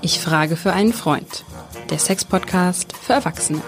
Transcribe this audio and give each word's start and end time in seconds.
Ich 0.00 0.20
frage 0.20 0.56
für 0.56 0.72
einen 0.72 0.92
Freund. 0.92 1.44
Der 1.90 1.98
Sex-Podcast 1.98 2.96
für 2.96 3.12
Erwachsene. 3.12 3.62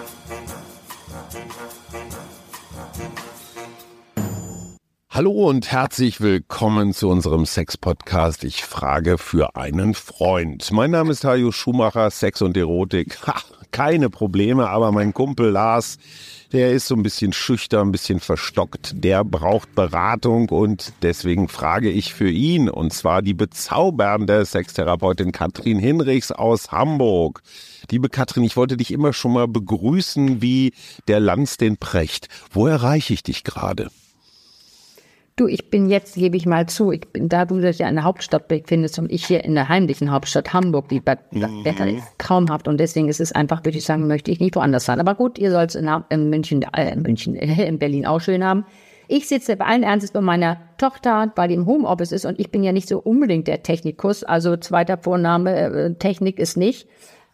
Hallo 5.09 5.31
und 5.31 5.71
herzlich 5.71 6.19
willkommen 6.19 6.93
zu 6.93 7.07
unserem 7.07 7.45
Sex-Podcast. 7.45 8.43
Ich 8.43 8.65
frage 8.65 9.17
für 9.17 9.55
einen 9.55 9.93
Freund. 9.93 10.73
Mein 10.73 10.91
Name 10.91 11.11
ist 11.11 11.23
Hajo 11.23 11.53
Schumacher, 11.53 12.11
Sex 12.11 12.41
und 12.41 12.57
Erotik. 12.57 13.25
Ha, 13.25 13.41
keine 13.75 14.09
Probleme, 14.09 14.69
aber 14.69 14.93
mein 14.93 15.13
Kumpel 15.13 15.49
Lars, 15.49 15.97
der 16.53 16.71
ist 16.71 16.87
so 16.87 16.95
ein 16.95 17.03
bisschen 17.03 17.33
schüchtern, 17.33 17.89
ein 17.89 17.91
bisschen 17.91 18.21
verstockt. 18.21 18.93
Der 19.03 19.25
braucht 19.25 19.75
Beratung 19.75 20.47
und 20.47 20.93
deswegen 21.01 21.49
frage 21.49 21.89
ich 21.89 22.13
für 22.13 22.29
ihn, 22.29 22.69
und 22.69 22.93
zwar 22.93 23.21
die 23.21 23.33
bezaubernde 23.33 24.45
Sextherapeutin 24.45 25.33
Katrin 25.33 25.77
Hinrichs 25.77 26.31
aus 26.31 26.71
Hamburg. 26.71 27.41
Liebe 27.91 28.07
Katrin, 28.07 28.43
ich 28.45 28.55
wollte 28.55 28.77
dich 28.77 28.91
immer 28.91 29.11
schon 29.11 29.33
mal 29.33 29.49
begrüßen 29.49 30.41
wie 30.41 30.71
der 31.09 31.19
Lanz 31.19 31.57
den 31.57 31.75
Precht. 31.75 32.29
Wo 32.51 32.67
erreiche 32.67 33.13
ich 33.13 33.23
dich 33.23 33.43
gerade? 33.43 33.89
Du, 35.37 35.47
ich 35.47 35.69
bin 35.69 35.89
jetzt, 35.89 36.15
gebe 36.15 36.37
ich 36.37 36.45
mal 36.45 36.65
zu, 36.65 36.93
ich 36.93 37.11
bin 37.11 37.27
da, 37.27 37.43
du 37.43 37.59
dich 37.59 37.79
ja 37.79 37.89
in 37.89 37.95
der 37.95 38.05
Hauptstadt 38.05 38.47
befindest 38.47 38.97
und 38.99 39.11
ich 39.11 39.25
hier 39.25 39.43
in 39.43 39.53
der 39.53 39.67
heimlichen 39.67 40.09
Hauptstadt 40.09 40.53
Hamburg, 40.53 40.87
die 40.87 41.01
mhm. 41.01 41.65
Wetter 41.65 41.89
ist 41.89 42.07
traumhaft 42.19 42.69
und 42.69 42.79
deswegen 42.79 43.09
ist 43.09 43.19
es 43.19 43.33
einfach, 43.33 43.65
würde 43.65 43.77
ich 43.77 43.83
sagen, 43.83 44.07
möchte 44.07 44.31
ich 44.31 44.39
nicht 44.39 44.55
woanders 44.55 44.85
sein. 44.85 45.01
Aber 45.01 45.13
gut, 45.13 45.37
ihr 45.37 45.51
sollt 45.51 45.71
es 45.71 45.75
in, 45.75 45.89
in, 46.09 46.29
München, 46.29 46.61
äh, 46.61 46.93
in 46.93 47.01
München, 47.01 47.35
äh, 47.35 47.65
in 47.67 47.79
Berlin 47.79 48.05
auch 48.05 48.21
schön 48.21 48.45
haben. 48.45 48.63
Ich 49.09 49.27
sitze 49.27 49.57
bei 49.57 49.65
allen 49.65 49.83
Ernstes 49.83 50.11
bei 50.11 50.21
meiner 50.21 50.57
Tochter, 50.77 51.33
weil 51.35 51.49
die 51.49 51.55
im 51.55 51.65
Homeoffice 51.65 52.13
ist 52.13 52.25
und 52.25 52.39
ich 52.39 52.49
bin 52.49 52.63
ja 52.63 52.71
nicht 52.71 52.87
so 52.87 52.99
unbedingt 52.99 53.49
der 53.49 53.61
Technikus, 53.61 54.23
also 54.23 54.55
zweiter 54.55 54.97
Vorname, 54.97 55.53
äh, 55.53 55.93
Technik 55.95 56.39
ist 56.39 56.55
nicht. 56.55 56.87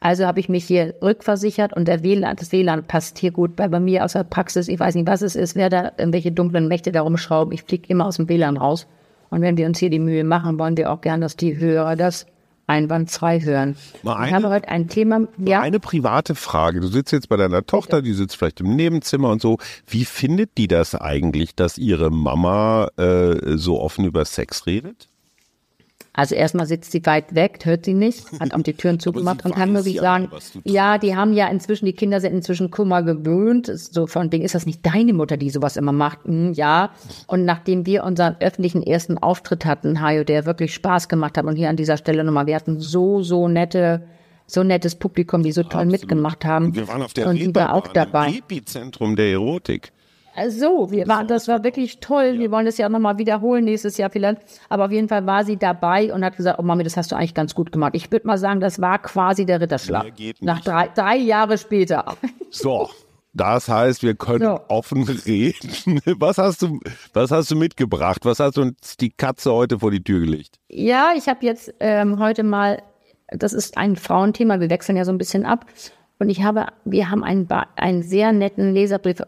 Also 0.04 0.26
habe 0.26 0.40
ich 0.40 0.50
mich 0.50 0.66
hier 0.66 0.96
rückversichert 1.04 1.74
und 1.74 1.88
der 1.88 2.04
WLAN, 2.04 2.36
das 2.36 2.52
WLAN 2.52 2.86
passt 2.86 3.20
hier 3.20 3.30
gut, 3.30 3.52
weil 3.58 3.70
bei 3.70 3.80
mir 3.80 4.04
aus 4.04 4.14
der 4.14 4.24
Praxis, 4.24 4.68
ich 4.68 4.80
weiß 4.80 4.96
nicht, 4.96 5.08
was 5.08 5.22
es 5.22 5.36
ist, 5.36 5.56
wer 5.56 5.70
da 5.70 5.92
irgendwelche 5.96 6.32
dunklen 6.32 6.68
Mächte 6.68 6.92
da 6.92 7.02
rumschrauben. 7.02 7.54
Ich 7.54 7.62
fliege 7.62 7.88
immer 7.88 8.08
aus 8.08 8.18
dem 8.18 8.28
WLAN 8.28 8.58
raus. 8.58 8.88
Und 9.30 9.42
wenn 9.42 9.58
wir 9.58 9.68
uns 9.68 9.78
hier 9.78 9.92
die 9.92 10.00
Mühe 10.00 10.24
machen, 10.24 10.58
wollen 10.58 10.76
wir 10.76 10.92
auch 10.92 11.02
gern, 11.02 11.22
dass 11.22 11.38
die 11.38 11.56
Hörer 11.56 11.96
das 11.96 12.26
einwandfrei 12.66 13.42
hören. 13.42 13.76
Mal 14.02 14.16
eine, 14.16 14.28
ich 14.28 14.34
habe 14.34 14.50
heute 14.50 14.70
ein 14.70 14.88
Thema. 14.88 15.28
Ja. 15.38 15.62
Eine 15.62 15.80
private 15.80 16.34
Frage. 16.34 16.80
Du 16.80 16.88
sitzt 16.88 17.12
jetzt 17.12 17.30
bei 17.30 17.38
deiner 17.38 17.66
Tochter, 17.66 18.02
die 18.02 18.14
sitzt 18.14 18.38
vielleicht 18.38 18.62
im 18.62 18.76
Nebenzimmer 18.76 19.30
und 19.30 19.42
so. 19.42 19.60
Wie 19.86 20.06
findet 20.06 20.58
die 20.58 20.68
das 20.68 20.96
eigentlich, 20.96 21.54
dass 21.56 21.78
ihre 21.78 22.10
Mama 22.10 22.88
äh, 22.98 23.56
so 23.56 23.80
offen 23.80 24.06
über 24.06 24.26
Sex 24.26 24.66
redet? 24.66 25.11
Also 26.14 26.36
erstmal 26.36 26.66
sitzt 26.66 26.92
sie 26.92 27.06
weit 27.06 27.36
weg, 27.36 27.60
hört 27.64 27.86
sie 27.86 27.94
nicht, 27.94 28.26
hat 28.38 28.54
auch 28.54 28.62
die 28.62 28.74
Türen 28.74 29.00
zugemacht 29.00 29.46
und 29.46 29.56
kann 29.56 29.74
wirklich 29.74 29.96
ja, 29.96 30.02
sagen, 30.02 30.30
ja, 30.66 30.98
die 30.98 31.16
haben 31.16 31.32
ja 31.32 31.48
inzwischen, 31.48 31.86
die 31.86 31.94
Kinder 31.94 32.20
sind 32.20 32.34
inzwischen 32.34 32.70
Kummer 32.70 33.02
gewöhnt. 33.02 33.68
So 33.68 34.08
von 34.08 34.30
wegen, 34.30 34.44
ist 34.44 34.54
das 34.54 34.66
nicht 34.66 34.86
deine 34.86 35.14
Mutter, 35.14 35.38
die 35.38 35.50
sowas 35.50 35.78
immer 35.78 35.94
macht? 35.94 36.26
Hm, 36.26 36.52
ja. 36.52 36.92
Und 37.28 37.46
nachdem 37.46 37.86
wir 37.86 38.04
unseren 38.04 38.36
öffentlichen 38.42 38.84
ersten 38.84 39.18
Auftritt 39.18 39.64
hatten, 39.66 40.02
Hajo, 40.02 40.26
der 40.26 40.46
wirklich 40.46 40.74
Spaß 40.74 41.08
gemacht 41.08 41.38
hat 41.38 41.46
und 41.46 41.56
hier 41.56 41.70
an 41.70 41.78
dieser 41.78 41.96
Stelle 41.96 42.26
nochmal, 42.26 42.46
wir 42.46 42.56
hatten 42.56 42.82
so, 42.82 43.24
so 43.24 43.48
nette, 43.48 44.04
so 44.48 44.64
nettes 44.64 44.96
Publikum, 44.96 45.44
die 45.44 45.54
so 45.54 45.64
toll 45.64 45.84
Absolut. 45.84 45.92
mitgemacht 45.92 46.44
haben. 46.44 46.76
Wir 46.76 46.90
waren 46.90 47.04
auf 47.04 47.14
der 47.14 47.28
und 47.28 47.56
war 47.56 47.74
auch 47.74 47.88
dabei. 47.88 48.34
Epizentrum 48.34 49.16
der 49.16 49.32
Erotik. 49.32 49.94
So, 50.48 50.92
wir 50.92 51.08
waren, 51.08 51.28
das 51.28 51.48
war 51.48 51.64
wirklich 51.64 52.00
toll. 52.00 52.40
Wir 52.40 52.52
wollen 52.52 52.66
das 52.66 52.78
ja 52.78 52.86
auch 52.88 52.92
nochmal 52.92 53.18
wiederholen 53.18 53.66
nächstes 53.66 53.98
Jahr 53.98 54.10
vielleicht. 54.10 54.42
Aber 54.70 54.86
auf 54.86 54.92
jeden 54.92 55.10
Fall 55.10 55.26
war 55.26 55.44
sie 55.44 55.58
dabei 55.58 56.14
und 56.14 56.24
hat 56.24 56.38
gesagt, 56.38 56.58
oh 56.60 56.64
Mami, 56.64 56.84
das 56.84 56.96
hast 56.96 57.12
du 57.12 57.16
eigentlich 57.16 57.34
ganz 57.34 57.54
gut 57.54 57.72
gemacht. 57.72 57.94
Ich 57.96 58.12
würde 58.12 58.28
mal 58.28 58.38
sagen, 58.38 58.60
das 58.62 58.80
war 58.80 59.00
quasi 59.00 59.46
der 59.46 59.60
Ritterschlag. 59.60 60.14
Nach 60.40 60.62
drei, 60.62 60.90
drei 60.90 61.18
Jahre 61.18 61.58
später. 61.58 62.16
So. 62.50 62.90
Das 63.34 63.70
heißt, 63.70 64.04
wir 64.04 64.16
können 64.16 64.44
so. 64.46 64.60
offen 64.68 65.04
reden. 65.26 66.02
Was 66.20 66.38
hast 66.38 66.62
du, 66.62 66.80
was 67.14 67.32
hast 67.32 67.50
du 67.50 67.56
mitgebracht? 67.56 68.26
Was 68.26 68.40
hast 68.40 68.58
du 68.58 68.62
uns 68.62 68.98
die 68.98 69.10
Katze 69.10 69.54
heute 69.54 69.80
vor 69.80 69.92
die 69.92 70.04
Tür 70.04 70.20
gelegt? 70.20 70.60
Ja, 70.68 71.14
ich 71.16 71.28
habe 71.30 71.46
jetzt 71.46 71.74
ähm, 71.80 72.20
heute 72.20 72.44
mal, 72.44 72.82
das 73.30 73.54
ist 73.54 73.78
ein 73.78 73.96
Frauenthema, 73.96 74.60
wir 74.60 74.70
wechseln 74.70 74.98
ja 74.98 75.06
so 75.06 75.12
ein 75.14 75.18
bisschen 75.18 75.46
ab. 75.46 75.66
Und 76.22 76.30
ich 76.30 76.44
habe, 76.44 76.68
wir 76.86 77.10
haben 77.10 77.24
einen, 77.24 77.48
einen 77.78 78.04
sehr 78.04 78.32
netten 78.32 78.76
Leserbrief, 78.76 79.24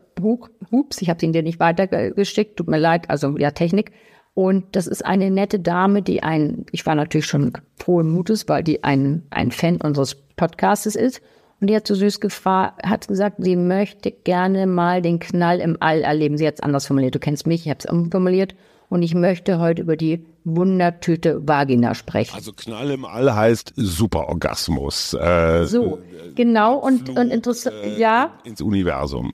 hups, 0.72 1.02
ich 1.02 1.10
habe 1.10 1.26
ihn 1.26 1.34
dir 1.34 1.42
nicht 1.42 1.60
weitergeschickt, 1.60 2.56
tut 2.56 2.68
mir 2.68 2.78
leid, 2.78 3.10
also 3.10 3.36
ja, 3.40 3.50
Technik. 3.50 3.94
Und 4.36 4.76
das 4.76 4.86
ist 4.86 5.04
eine 5.04 5.32
nette 5.32 5.60
Dame, 5.60 6.04
die 6.04 6.22
ein, 6.22 6.68
ich 6.72 6.86
war 6.86 6.94
natürlich 6.94 7.26
schon 7.26 7.52
frohen 7.78 8.12
Mutes, 8.12 8.48
weil 8.48 8.64
die 8.64 8.84
ein, 8.84 9.24
ein 9.32 9.50
Fan 9.50 9.78
unseres 9.78 10.14
Podcastes 10.36 10.96
ist. 10.96 11.20
Und 11.60 11.72
die 11.72 11.76
hat 11.76 11.88
so 11.88 11.96
süß 11.96 12.20
gefragt, 12.20 12.86
hat 12.86 13.08
gesagt, 13.08 13.38
sie 13.40 13.56
möchte 13.56 14.12
gerne 14.12 14.68
mal 14.68 15.02
den 15.02 15.18
Knall 15.18 15.62
im 15.62 15.78
All 15.80 16.02
erleben. 16.02 16.38
Sie 16.38 16.46
hat 16.46 16.56
es 16.56 16.60
anders 16.60 16.86
formuliert. 16.86 17.16
Du 17.16 17.20
kennst 17.20 17.48
mich, 17.48 17.66
ich 17.66 17.72
habe 17.72 17.80
es 17.80 17.92
umformuliert 17.92 18.54
und 18.94 19.02
ich 19.02 19.16
möchte 19.16 19.58
heute 19.58 19.82
über 19.82 19.98
die 19.98 20.24
Wundertüte 20.44 21.48
Vagina 21.48 21.96
sprechen. 21.96 22.36
Also 22.36 22.54
Knall 22.54 22.92
im 22.92 23.06
All 23.06 23.34
heißt 23.34 23.74
Superorgasmus. 23.76 25.16
Äh, 25.16 25.66
so, 25.66 25.98
genau 26.36 26.78
und, 26.78 27.10
und 27.10 27.32
interessant, 27.32 27.76
äh, 27.84 27.98
ja. 27.98 28.36
Ins 28.44 28.62
Universum. 28.62 29.34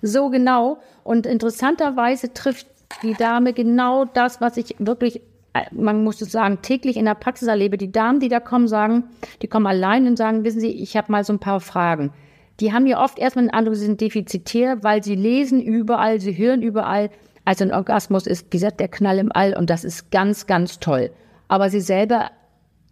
So 0.00 0.30
genau 0.30 0.78
und 1.04 1.26
interessanterweise 1.26 2.32
trifft 2.32 2.68
die 3.02 3.12
Dame 3.12 3.52
genau 3.52 4.06
das, 4.06 4.40
was 4.40 4.56
ich 4.56 4.74
wirklich 4.78 5.20
äh, 5.52 5.64
man 5.72 6.02
muss 6.02 6.22
es 6.22 6.32
sagen, 6.32 6.62
täglich 6.62 6.96
in 6.96 7.04
der 7.04 7.16
Praxis 7.16 7.48
erlebe. 7.48 7.76
Die 7.76 7.92
Damen, 7.92 8.18
die 8.18 8.30
da 8.30 8.40
kommen, 8.40 8.66
sagen, 8.66 9.04
die 9.42 9.46
kommen 9.46 9.66
allein 9.66 10.06
und 10.06 10.16
sagen, 10.16 10.42
wissen 10.42 10.60
Sie, 10.60 10.70
ich 10.70 10.96
habe 10.96 11.12
mal 11.12 11.22
so 11.22 11.34
ein 11.34 11.38
paar 11.38 11.60
Fragen. 11.60 12.14
Die 12.60 12.72
haben 12.72 12.86
ja 12.86 13.04
oft 13.04 13.18
erstmal 13.18 13.42
einen 13.42 13.50
Eindruck, 13.50 13.76
sie 13.76 13.84
sind 13.84 14.00
defizitär, 14.00 14.82
weil 14.82 15.04
sie 15.04 15.16
lesen 15.16 15.60
überall, 15.60 16.18
sie 16.18 16.38
hören 16.38 16.62
überall, 16.62 17.10
also 17.46 17.64
ein 17.64 17.72
Orgasmus 17.72 18.26
ist, 18.26 18.46
wie 18.46 18.56
gesagt, 18.58 18.80
der 18.80 18.88
Knall 18.88 19.18
im 19.18 19.30
All 19.32 19.56
und 19.56 19.70
das 19.70 19.84
ist 19.84 20.10
ganz, 20.10 20.46
ganz 20.46 20.80
toll. 20.80 21.10
Aber 21.46 21.70
sie 21.70 21.80
selber, 21.80 22.32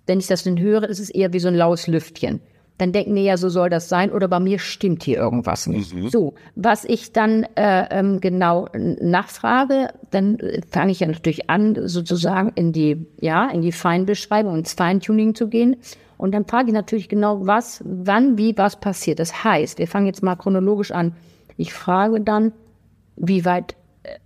wenn 0.07 0.21
ich 0.21 0.29
das 0.29 0.45
dann 0.45 0.59
höre, 0.59 0.89
ist 0.89 1.01
es 1.01 1.11
eher 1.11 1.33
wie 1.33 1.41
so 1.41 1.49
ein 1.49 1.57
laues 1.57 1.89
Lüftchen. 1.89 2.41
Dann 2.79 2.93
denken 2.93 3.17
die 3.17 3.25
ja, 3.25 3.37
so 3.37 3.49
soll 3.49 3.69
das 3.69 3.89
sein 3.89 4.13
oder 4.13 4.29
bei 4.29 4.39
mir 4.39 4.61
stimmt 4.61 5.03
hier 5.03 5.19
irgendwas 5.19 5.67
nicht. 5.67 5.93
Mhm. 5.93 6.09
So, 6.09 6.35
was 6.55 6.85
ich 6.85 7.13
dann 7.13 7.45
äh, 7.57 7.87
ähm, 7.91 8.21
genau 8.21 8.69
nachfrage, 8.73 9.89
dann 10.13 10.39
äh, 10.39 10.61
fange 10.71 10.93
ich 10.93 11.01
ja 11.01 11.09
natürlich 11.09 11.51
an, 11.51 11.77
sozusagen 11.89 12.53
in 12.55 12.73
die, 12.73 13.07
ja, 13.21 13.49
in 13.49 13.61
die 13.61 13.73
Feinbeschreibung, 13.73 14.57
ins 14.57 14.73
Feintuning 14.73 15.35
zu 15.35 15.49
gehen. 15.49 15.77
Und 16.17 16.33
dann 16.33 16.47
frage 16.47 16.69
ich 16.69 16.75
natürlich 16.75 17.09
genau, 17.09 17.45
was, 17.45 17.83
wann, 17.85 18.39
wie, 18.39 18.57
was 18.57 18.79
passiert. 18.79 19.19
Das 19.19 19.43
heißt, 19.43 19.79
wir 19.79 19.89
fangen 19.89 20.07
jetzt 20.07 20.23
mal 20.23 20.37
chronologisch 20.37 20.93
an. 20.93 21.17
Ich 21.57 21.73
frage 21.73 22.21
dann, 22.21 22.53
wie 23.17 23.45
weit 23.45 23.75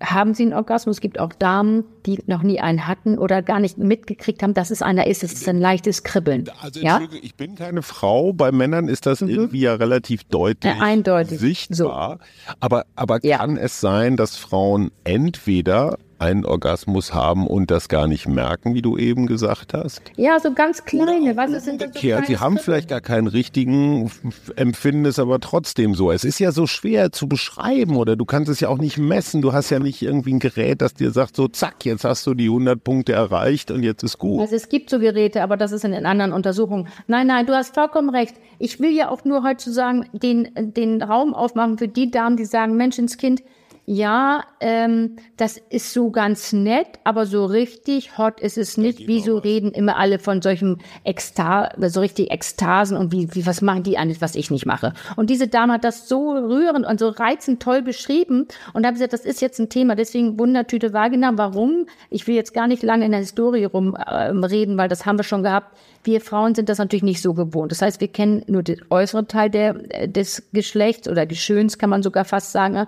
haben 0.02 0.34
sie 0.34 0.44
einen 0.44 0.54
Orgasmus. 0.54 0.96
Es 0.96 1.00
gibt 1.00 1.20
auch 1.20 1.32
Damen, 1.32 1.84
die 2.06 2.18
noch 2.26 2.42
nie 2.42 2.60
einen 2.60 2.86
hatten 2.86 3.18
oder 3.18 3.42
gar 3.42 3.60
nicht 3.60 3.78
mitgekriegt 3.78 4.42
haben, 4.42 4.54
dass 4.54 4.70
es 4.70 4.82
einer 4.82 5.06
ist. 5.06 5.22
Es 5.22 5.32
ist 5.34 5.48
ein 5.48 5.60
leichtes 5.60 6.02
Kribbeln. 6.02 6.48
Also 6.60 6.80
ja? 6.80 7.00
ich 7.22 7.34
bin 7.34 7.54
keine 7.54 7.82
Frau. 7.82 8.32
Bei 8.32 8.52
Männern 8.52 8.88
ist 8.88 9.06
das 9.06 9.20
mhm. 9.20 9.28
irgendwie 9.28 9.60
ja 9.60 9.74
relativ 9.74 10.24
deutlich 10.24 10.74
äh, 10.74 10.80
eindeutig. 10.80 11.38
sichtbar. 11.38 11.76
So. 11.76 12.54
Aber, 12.60 12.86
aber 12.96 13.24
ja. 13.24 13.38
kann 13.38 13.56
es 13.56 13.80
sein, 13.80 14.16
dass 14.16 14.36
Frauen 14.36 14.90
entweder 15.04 15.98
einen 16.18 16.44
Orgasmus 16.44 17.14
haben 17.14 17.46
und 17.46 17.70
das 17.70 17.88
gar 17.88 18.06
nicht 18.06 18.26
merken, 18.26 18.74
wie 18.74 18.82
du 18.82 18.96
eben 18.96 19.26
gesagt 19.26 19.74
hast? 19.74 20.02
Ja, 20.16 20.40
so 20.40 20.52
ganz 20.52 20.84
kleine. 20.84 21.36
Was 21.36 21.50
ist 21.50 21.66
denn 21.66 21.78
das 21.78 21.94
so 21.94 22.00
Sie 22.00 22.38
haben 22.38 22.58
vielleicht 22.58 22.88
gar 22.88 23.00
keinen 23.00 23.26
richtigen, 23.26 24.10
empfinden 24.56 25.06
es 25.06 25.18
aber 25.18 25.40
trotzdem 25.40 25.94
so. 25.94 26.10
Es 26.10 26.24
ist 26.24 26.38
ja 26.38 26.52
so 26.52 26.66
schwer 26.66 27.12
zu 27.12 27.28
beschreiben 27.28 27.96
oder 27.96 28.16
du 28.16 28.24
kannst 28.24 28.50
es 28.50 28.60
ja 28.60 28.68
auch 28.68 28.78
nicht 28.78 28.98
messen. 28.98 29.42
Du 29.42 29.52
hast 29.52 29.70
ja 29.70 29.78
nicht 29.78 30.02
irgendwie 30.02 30.34
ein 30.34 30.40
Gerät, 30.40 30.82
das 30.82 30.94
dir 30.94 31.10
sagt, 31.10 31.36
so 31.36 31.48
zack, 31.48 31.84
jetzt 31.84 32.04
hast 32.04 32.26
du 32.26 32.34
die 32.34 32.46
100 32.46 32.82
Punkte 32.82 33.12
erreicht 33.12 33.70
und 33.70 33.82
jetzt 33.82 34.02
ist 34.02 34.18
gut. 34.18 34.40
Also 34.40 34.56
es 34.56 34.68
gibt 34.68 34.90
so 34.90 34.98
Geräte, 34.98 35.42
aber 35.42 35.56
das 35.56 35.72
ist 35.72 35.84
in 35.84 35.92
den 35.92 36.06
anderen 36.06 36.32
Untersuchungen. 36.32 36.88
Nein, 37.06 37.26
nein, 37.26 37.46
du 37.46 37.54
hast 37.54 37.74
vollkommen 37.74 38.10
recht. 38.10 38.34
Ich 38.58 38.80
will 38.80 38.90
ja 38.90 39.10
auch 39.10 39.24
nur 39.24 39.42
heute 39.44 39.70
sagen, 39.70 40.06
den, 40.12 40.48
den 40.56 41.02
Raum 41.02 41.34
aufmachen 41.34 41.78
für 41.78 41.88
die 41.88 42.10
Damen, 42.10 42.36
die 42.36 42.44
sagen, 42.44 42.76
Menschenskind, 42.76 43.42
ja, 43.90 44.44
ähm, 44.60 45.16
das 45.38 45.56
ist 45.56 45.94
so 45.94 46.10
ganz 46.10 46.52
nett, 46.52 46.98
aber 47.04 47.24
so 47.24 47.46
richtig 47.46 48.18
hot 48.18 48.38
ist 48.38 48.58
es 48.58 48.76
nicht. 48.76 49.06
Wieso 49.06 49.38
reden 49.38 49.70
immer 49.70 49.96
alle 49.96 50.18
von 50.18 50.42
solchen 50.42 50.82
Ekstar 51.04 51.72
so 51.88 52.00
richtig 52.00 52.30
Ekstasen 52.30 52.98
und 52.98 53.12
wie, 53.12 53.34
wie, 53.34 53.46
was 53.46 53.62
machen 53.62 53.84
die 53.84 53.96
eigentlich, 53.96 54.20
was 54.20 54.34
ich 54.34 54.50
nicht 54.50 54.66
mache? 54.66 54.92
Und 55.16 55.30
diese 55.30 55.48
Dame 55.48 55.72
hat 55.72 55.84
das 55.84 56.06
so 56.06 56.32
rührend 56.32 56.84
und 56.84 57.00
so 57.00 57.08
reizend 57.08 57.62
toll 57.62 57.80
beschrieben 57.80 58.46
und 58.74 58.84
habe 58.84 58.92
gesagt, 58.92 59.14
das 59.14 59.24
ist 59.24 59.40
jetzt 59.40 59.58
ein 59.58 59.70
Thema, 59.70 59.94
deswegen 59.94 60.38
Wundertüte 60.38 60.92
Vagina. 60.92 61.32
Warum? 61.38 61.86
Ich 62.10 62.26
will 62.26 62.34
jetzt 62.34 62.52
gar 62.52 62.66
nicht 62.66 62.82
lange 62.82 63.06
in 63.06 63.12
der 63.12 63.20
Historie 63.20 63.64
rumreden, 63.64 64.74
äh, 64.74 64.76
weil 64.76 64.88
das 64.90 65.06
haben 65.06 65.18
wir 65.18 65.24
schon 65.24 65.42
gehabt. 65.42 65.74
Wir 66.04 66.20
Frauen 66.20 66.54
sind 66.54 66.68
das 66.68 66.76
natürlich 66.76 67.02
nicht 67.04 67.22
so 67.22 67.32
gewohnt. 67.32 67.72
Das 67.72 67.80
heißt, 67.80 68.02
wir 68.02 68.08
kennen 68.08 68.42
nur 68.48 68.62
den 68.62 68.82
äußeren 68.90 69.28
Teil 69.28 69.48
der, 69.48 69.76
äh, 69.88 70.08
des 70.08 70.42
Geschlechts 70.52 71.08
oder 71.08 71.24
Geschöns, 71.24 71.78
kann 71.78 71.88
man 71.88 72.02
sogar 72.02 72.26
fast 72.26 72.52
sagen. 72.52 72.86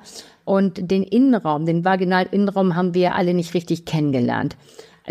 Und 0.50 0.90
den 0.90 1.04
Innenraum, 1.04 1.64
den 1.64 1.84
vaginalen 1.84 2.28
Innenraum 2.32 2.74
haben 2.74 2.92
wir 2.92 3.14
alle 3.14 3.34
nicht 3.34 3.54
richtig 3.54 3.84
kennengelernt. 3.84 4.56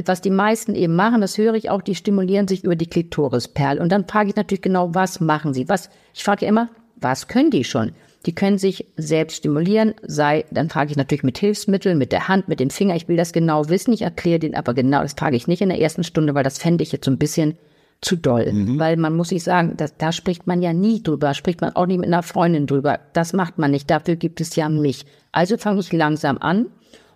was 0.05 0.19
die 0.19 0.31
meisten 0.31 0.75
eben 0.75 0.97
machen, 0.97 1.21
das 1.21 1.37
höre 1.37 1.53
ich 1.53 1.69
auch, 1.69 1.81
die 1.81 1.95
stimulieren 1.95 2.49
sich 2.49 2.65
über 2.65 2.75
die 2.75 2.87
Klitorisperle. 2.87 3.79
Und 3.79 3.89
dann 3.89 4.05
frage 4.05 4.31
ich 4.31 4.35
natürlich 4.35 4.61
genau, 4.61 4.93
was 4.93 5.21
machen 5.21 5.53
sie? 5.53 5.69
Was, 5.69 5.89
ich 6.13 6.25
frage 6.25 6.43
ja 6.43 6.49
immer, 6.49 6.67
was 6.97 7.29
können 7.29 7.51
die 7.51 7.63
schon? 7.63 7.93
Die 8.25 8.35
können 8.35 8.57
sich 8.57 8.85
selbst 8.97 9.37
stimulieren, 9.37 9.93
sei, 10.01 10.43
dann 10.51 10.67
frage 10.67 10.91
ich 10.91 10.97
natürlich 10.97 11.23
mit 11.23 11.37
Hilfsmitteln, 11.37 11.97
mit 11.97 12.11
der 12.11 12.27
Hand, 12.27 12.49
mit 12.49 12.59
dem 12.59 12.69
Finger. 12.69 12.97
Ich 12.97 13.07
will 13.07 13.15
das 13.15 13.31
genau 13.31 13.69
wissen. 13.69 13.93
Ich 13.93 14.01
erkläre 14.01 14.39
den 14.39 14.55
aber 14.55 14.73
genau, 14.73 15.03
das 15.03 15.13
frage 15.13 15.37
ich 15.37 15.47
nicht 15.47 15.61
in 15.61 15.69
der 15.69 15.79
ersten 15.79 16.03
Stunde, 16.03 16.35
weil 16.35 16.43
das 16.43 16.57
fände 16.57 16.83
ich 16.83 16.91
jetzt 16.91 17.05
so 17.05 17.11
ein 17.11 17.17
bisschen 17.17 17.55
zu 18.01 18.15
doll. 18.15 18.51
Mhm. 18.51 18.79
Weil 18.79 18.97
man 18.97 19.15
muss 19.15 19.29
sich 19.29 19.43
sagen, 19.43 19.73
das, 19.77 19.97
da 19.97 20.11
spricht 20.11 20.47
man 20.47 20.61
ja 20.61 20.73
nie 20.73 21.03
drüber, 21.03 21.33
spricht 21.33 21.61
man 21.61 21.75
auch 21.75 21.85
nicht 21.85 21.99
mit 21.99 22.07
einer 22.07 22.23
Freundin 22.23 22.67
drüber. 22.67 22.99
Das 23.13 23.33
macht 23.33 23.57
man 23.57 23.71
nicht. 23.71 23.89
Dafür 23.89 24.15
gibt 24.15 24.41
es 24.41 24.55
ja 24.55 24.69
mich. 24.69 25.05
Also 25.31 25.57
fange 25.57 25.81
ich 25.81 25.91
langsam 25.91 26.37
an 26.37 26.67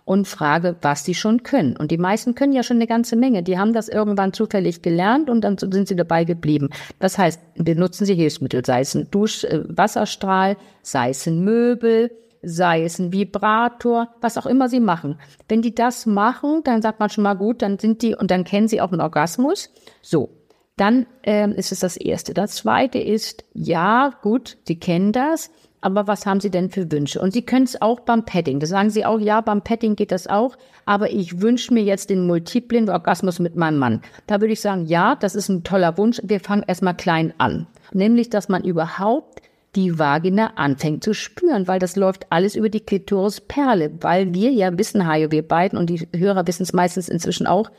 und 0.04 0.28
frage, 0.28 0.76
was 0.82 1.04
sie 1.04 1.14
schon 1.14 1.42
können. 1.42 1.76
Und 1.76 1.90
die 1.90 1.98
meisten 1.98 2.34
können 2.34 2.52
ja 2.52 2.62
schon 2.62 2.76
eine 2.76 2.86
ganze 2.86 3.16
Menge. 3.16 3.42
Die 3.42 3.58
haben 3.58 3.72
das 3.72 3.88
irgendwann 3.88 4.32
zufällig 4.32 4.82
gelernt 4.82 5.30
und 5.30 5.40
dann 5.42 5.56
sind 5.58 5.88
sie 5.88 5.96
dabei 5.96 6.24
geblieben. 6.24 6.68
Das 6.98 7.16
heißt, 7.16 7.40
benutzen 7.56 8.04
sie 8.04 8.14
Hilfsmittel, 8.14 8.64
sei 8.64 8.80
es 8.80 8.94
ein 8.94 9.10
Duschwasserstrahl, 9.10 10.52
äh, 10.52 10.56
sei 10.82 11.10
es 11.10 11.26
ein 11.26 11.42
Möbel, 11.42 12.10
sei 12.42 12.84
es 12.84 12.98
ein 12.98 13.12
Vibrator, 13.12 14.08
was 14.20 14.36
auch 14.36 14.44
immer 14.44 14.68
sie 14.68 14.80
machen. 14.80 15.18
Wenn 15.48 15.62
die 15.62 15.74
das 15.74 16.04
machen, 16.04 16.60
dann 16.64 16.82
sagt 16.82 17.00
man 17.00 17.08
schon 17.08 17.24
mal 17.24 17.34
gut, 17.34 17.62
dann 17.62 17.78
sind 17.78 18.02
die 18.02 18.14
und 18.14 18.30
dann 18.30 18.44
kennen 18.44 18.68
sie 18.68 18.82
auch 18.82 18.92
einen 18.92 19.00
Orgasmus. 19.00 19.70
So, 20.02 20.28
dann 20.76 21.06
ähm, 21.22 21.52
ist 21.52 21.72
es 21.72 21.80
das 21.80 21.96
Erste. 21.96 22.34
Das 22.34 22.56
Zweite 22.56 22.98
ist, 22.98 23.44
ja, 23.52 24.12
gut, 24.22 24.58
sie 24.66 24.78
kennen 24.78 25.12
das 25.12 25.50
aber 25.84 26.06
was 26.06 26.24
haben 26.24 26.40
Sie 26.40 26.50
denn 26.50 26.70
für 26.70 26.90
Wünsche? 26.90 27.20
Und 27.20 27.34
Sie 27.34 27.42
können 27.42 27.66
es 27.66 27.82
auch 27.82 28.00
beim 28.00 28.24
Padding. 28.24 28.58
Da 28.58 28.66
sagen 28.66 28.88
Sie 28.88 29.04
auch, 29.04 29.20
ja, 29.20 29.42
beim 29.42 29.60
Padding 29.60 29.96
geht 29.96 30.12
das 30.12 30.26
auch, 30.26 30.56
aber 30.86 31.10
ich 31.10 31.42
wünsche 31.42 31.74
mir 31.74 31.82
jetzt 31.82 32.08
den 32.08 32.26
multiplen 32.26 32.88
Orgasmus 32.88 33.38
mit 33.38 33.54
meinem 33.54 33.78
Mann. 33.78 34.00
Da 34.26 34.40
würde 34.40 34.54
ich 34.54 34.62
sagen, 34.62 34.86
ja, 34.86 35.14
das 35.14 35.34
ist 35.34 35.50
ein 35.50 35.62
toller 35.62 35.98
Wunsch. 35.98 36.22
Wir 36.24 36.40
fangen 36.40 36.64
erstmal 36.66 36.96
klein 36.96 37.34
an. 37.36 37.66
Nämlich, 37.92 38.30
dass 38.30 38.48
man 38.48 38.64
überhaupt 38.64 39.42
die 39.76 39.98
Vagina 39.98 40.52
anfängt 40.56 41.04
zu 41.04 41.12
spüren, 41.12 41.68
weil 41.68 41.80
das 41.80 41.96
läuft 41.96 42.28
alles 42.30 42.56
über 42.56 42.70
die 42.70 42.80
Klitorisperle, 42.80 43.92
weil 44.00 44.32
wir 44.32 44.52
ja 44.52 44.78
wissen, 44.78 45.06
Hajo, 45.06 45.30
wir 45.32 45.46
beiden 45.46 45.78
und 45.78 45.90
die 45.90 46.08
Hörer 46.16 46.46
wissen 46.46 46.62
es 46.62 46.72
meistens 46.72 47.10
inzwischen 47.10 47.46
auch, 47.46 47.70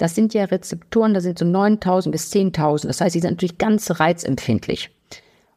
das 0.00 0.14
sind 0.14 0.32
ja 0.32 0.44
Rezeptoren, 0.44 1.12
da 1.12 1.20
sind 1.20 1.38
so 1.38 1.44
9000 1.44 2.12
bis 2.12 2.32
10.000. 2.32 2.86
Das 2.86 3.00
heißt, 3.00 3.12
sie 3.12 3.20
sind 3.20 3.32
natürlich 3.32 3.58
ganz 3.58 4.00
reizempfindlich. 4.00 4.90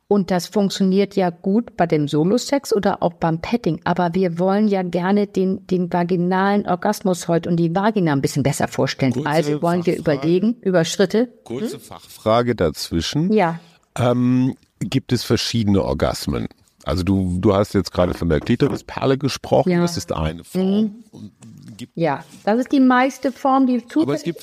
Und 0.10 0.32
das 0.32 0.48
funktioniert 0.48 1.16
ja 1.16 1.30
gut 1.30 1.78
bei 1.78 1.88
dem 1.88 2.08
Solo-Sex 2.08 2.76
oder 2.76 3.02
auch 3.02 3.14
beim 3.14 3.40
Petting. 3.40 3.80
Aber 3.86 4.14
wir 4.14 4.38
wollen 4.38 4.68
ja 4.68 4.84
gerne 4.84 5.28
den, 5.28 5.66
den 5.68 5.92
vaginalen 5.92 6.68
Orgasmus 6.68 7.30
heute 7.30 7.50
und 7.50 7.56
die 7.56 7.74
Vagina 7.74 8.12
ein 8.12 8.22
bisschen 8.22 8.44
besser 8.44 8.68
vorstellen. 8.68 9.14
Kurze 9.14 9.30
also 9.30 9.62
wollen 9.62 9.84
Fachfrage. 9.84 9.86
wir 9.86 9.98
überlegen 9.98 10.56
über 10.62 10.84
Schritte. 10.84 11.30
Kurze 11.46 11.76
hm? 11.76 11.82
Fachfrage 11.82 12.54
dazwischen. 12.54 13.32
Ja. 13.32 13.60
Ähm, 13.98 14.56
gibt 14.82 15.14
es 15.14 15.24
verschiedene 15.24 15.82
Orgasmen? 15.82 16.48
Also 16.86 17.04
du, 17.04 17.38
du 17.40 17.56
hast 17.56 17.74
jetzt 17.74 17.92
gerade 17.92 18.14
von 18.14 18.30
der 18.30 18.40
Klitorisperle 18.40 19.18
gesprochen. 19.18 19.72
Ja. 19.72 19.82
Das 19.82 19.98
ist 19.98 20.12
eine 20.12 20.44
Form. 20.44 21.04
Mhm. 21.12 21.90
ja, 21.96 22.24
das 22.44 22.60
ist 22.60 22.72
die 22.72 22.80
meiste 22.80 23.32
Form, 23.32 23.68
die 23.68 23.84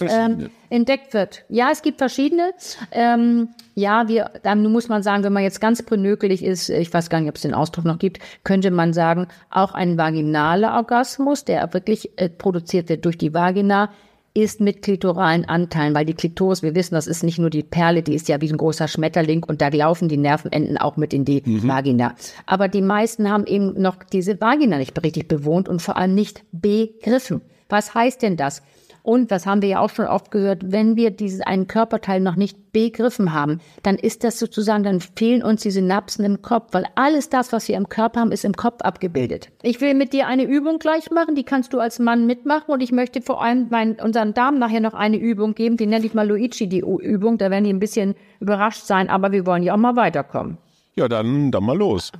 ähm, 0.00 0.50
entdeckt 0.70 1.12
wird. 1.12 1.44
Ja, 1.48 1.68
es 1.70 1.82
gibt 1.82 1.98
verschiedene. 1.98 2.52
Ähm, 2.92 3.48
ja, 3.74 4.08
wir, 4.08 4.30
dann 4.42 4.64
muss 4.72 4.88
man 4.88 5.02
sagen, 5.02 5.22
wenn 5.22 5.32
man 5.32 5.42
jetzt 5.42 5.60
ganz 5.60 5.82
prenökelig 5.82 6.42
ist, 6.42 6.70
ich 6.70 6.92
weiß 6.92 7.10
gar 7.10 7.20
nicht, 7.20 7.28
ob 7.28 7.36
es 7.36 7.42
den 7.42 7.54
Ausdruck 7.54 7.84
noch 7.84 7.98
gibt, 7.98 8.18
könnte 8.42 8.70
man 8.70 8.92
sagen, 8.92 9.28
auch 9.50 9.72
ein 9.72 9.98
vaginaler 9.98 10.74
Orgasmus, 10.74 11.44
der 11.44 11.72
wirklich 11.74 12.18
äh, 12.18 12.28
produziert 12.28 12.88
wird 12.88 13.04
durch 13.04 13.18
die 13.18 13.34
Vagina, 13.34 13.90
ist 14.32 14.60
mit 14.60 14.82
klitoralen 14.82 15.44
Anteilen, 15.44 15.94
weil 15.94 16.04
die 16.04 16.14
Klitoris, 16.14 16.62
wir 16.62 16.74
wissen, 16.74 16.94
das 16.94 17.06
ist 17.06 17.24
nicht 17.24 17.38
nur 17.38 17.50
die 17.50 17.64
Perle, 17.64 18.02
die 18.02 18.14
ist 18.14 18.28
ja 18.28 18.40
wie 18.40 18.48
ein 18.48 18.56
großer 18.56 18.86
Schmetterling 18.86 19.42
und 19.42 19.60
da 19.60 19.68
laufen 19.68 20.08
die 20.08 20.16
Nervenenden 20.16 20.78
auch 20.78 20.96
mit 20.96 21.12
in 21.12 21.24
die 21.24 21.42
mhm. 21.44 21.66
Vagina. 21.66 22.14
Aber 22.46 22.68
die 22.68 22.82
meisten 22.82 23.28
haben 23.28 23.46
eben 23.46 23.80
noch 23.80 23.96
diese 24.04 24.40
Vagina 24.40 24.78
nicht 24.78 25.02
richtig 25.02 25.26
bewohnt 25.26 25.68
und 25.68 25.82
vor 25.82 25.96
allem 25.96 26.14
nicht 26.14 26.44
begriffen. 26.52 27.40
Was 27.68 27.94
heißt 27.94 28.22
denn 28.22 28.36
das? 28.36 28.62
Und 29.02 29.30
was 29.30 29.46
haben 29.46 29.62
wir 29.62 29.68
ja 29.68 29.80
auch 29.80 29.90
schon 29.90 30.06
oft 30.06 30.30
gehört, 30.30 30.72
wenn 30.72 30.96
wir 30.96 31.10
dieses 31.10 31.40
einen 31.40 31.66
Körperteil 31.66 32.20
noch 32.20 32.36
nicht 32.36 32.72
begriffen 32.72 33.32
haben, 33.32 33.60
dann 33.82 33.96
ist 33.96 34.24
das 34.24 34.38
sozusagen, 34.38 34.84
dann 34.84 35.00
fehlen 35.00 35.42
uns 35.42 35.62
die 35.62 35.70
Synapsen 35.70 36.24
im 36.24 36.42
Kopf, 36.42 36.68
weil 36.72 36.84
alles 36.94 37.28
das, 37.28 37.52
was 37.52 37.66
wir 37.68 37.76
im 37.76 37.88
Körper 37.88 38.20
haben, 38.20 38.32
ist 38.32 38.44
im 38.44 38.54
Kopf 38.54 38.82
abgebildet. 38.82 39.48
Ich 39.62 39.80
will 39.80 39.94
mit 39.94 40.12
dir 40.12 40.26
eine 40.26 40.44
Übung 40.44 40.78
gleich 40.78 41.10
machen, 41.10 41.34
die 41.34 41.44
kannst 41.44 41.72
du 41.72 41.80
als 41.80 41.98
Mann 41.98 42.26
mitmachen 42.26 42.72
und 42.72 42.80
ich 42.80 42.92
möchte 42.92 43.22
vor 43.22 43.42
allem 43.42 43.68
meinen, 43.70 43.96
unseren 44.00 44.34
Damen 44.34 44.58
nachher 44.58 44.80
noch 44.80 44.94
eine 44.94 45.16
Übung 45.16 45.54
geben, 45.54 45.76
die 45.76 45.86
nenne 45.86 46.06
ich 46.06 46.14
mal 46.14 46.28
Luigi, 46.28 46.68
die 46.68 46.80
Übung, 46.80 47.38
da 47.38 47.50
werden 47.50 47.64
die 47.64 47.72
ein 47.72 47.80
bisschen 47.80 48.14
überrascht 48.40 48.84
sein, 48.84 49.08
aber 49.08 49.32
wir 49.32 49.46
wollen 49.46 49.62
ja 49.62 49.74
auch 49.74 49.78
mal 49.78 49.96
weiterkommen. 49.96 50.58
Ja, 50.94 51.08
dann, 51.08 51.50
dann 51.50 51.64
mal 51.64 51.76
los. 51.76 52.12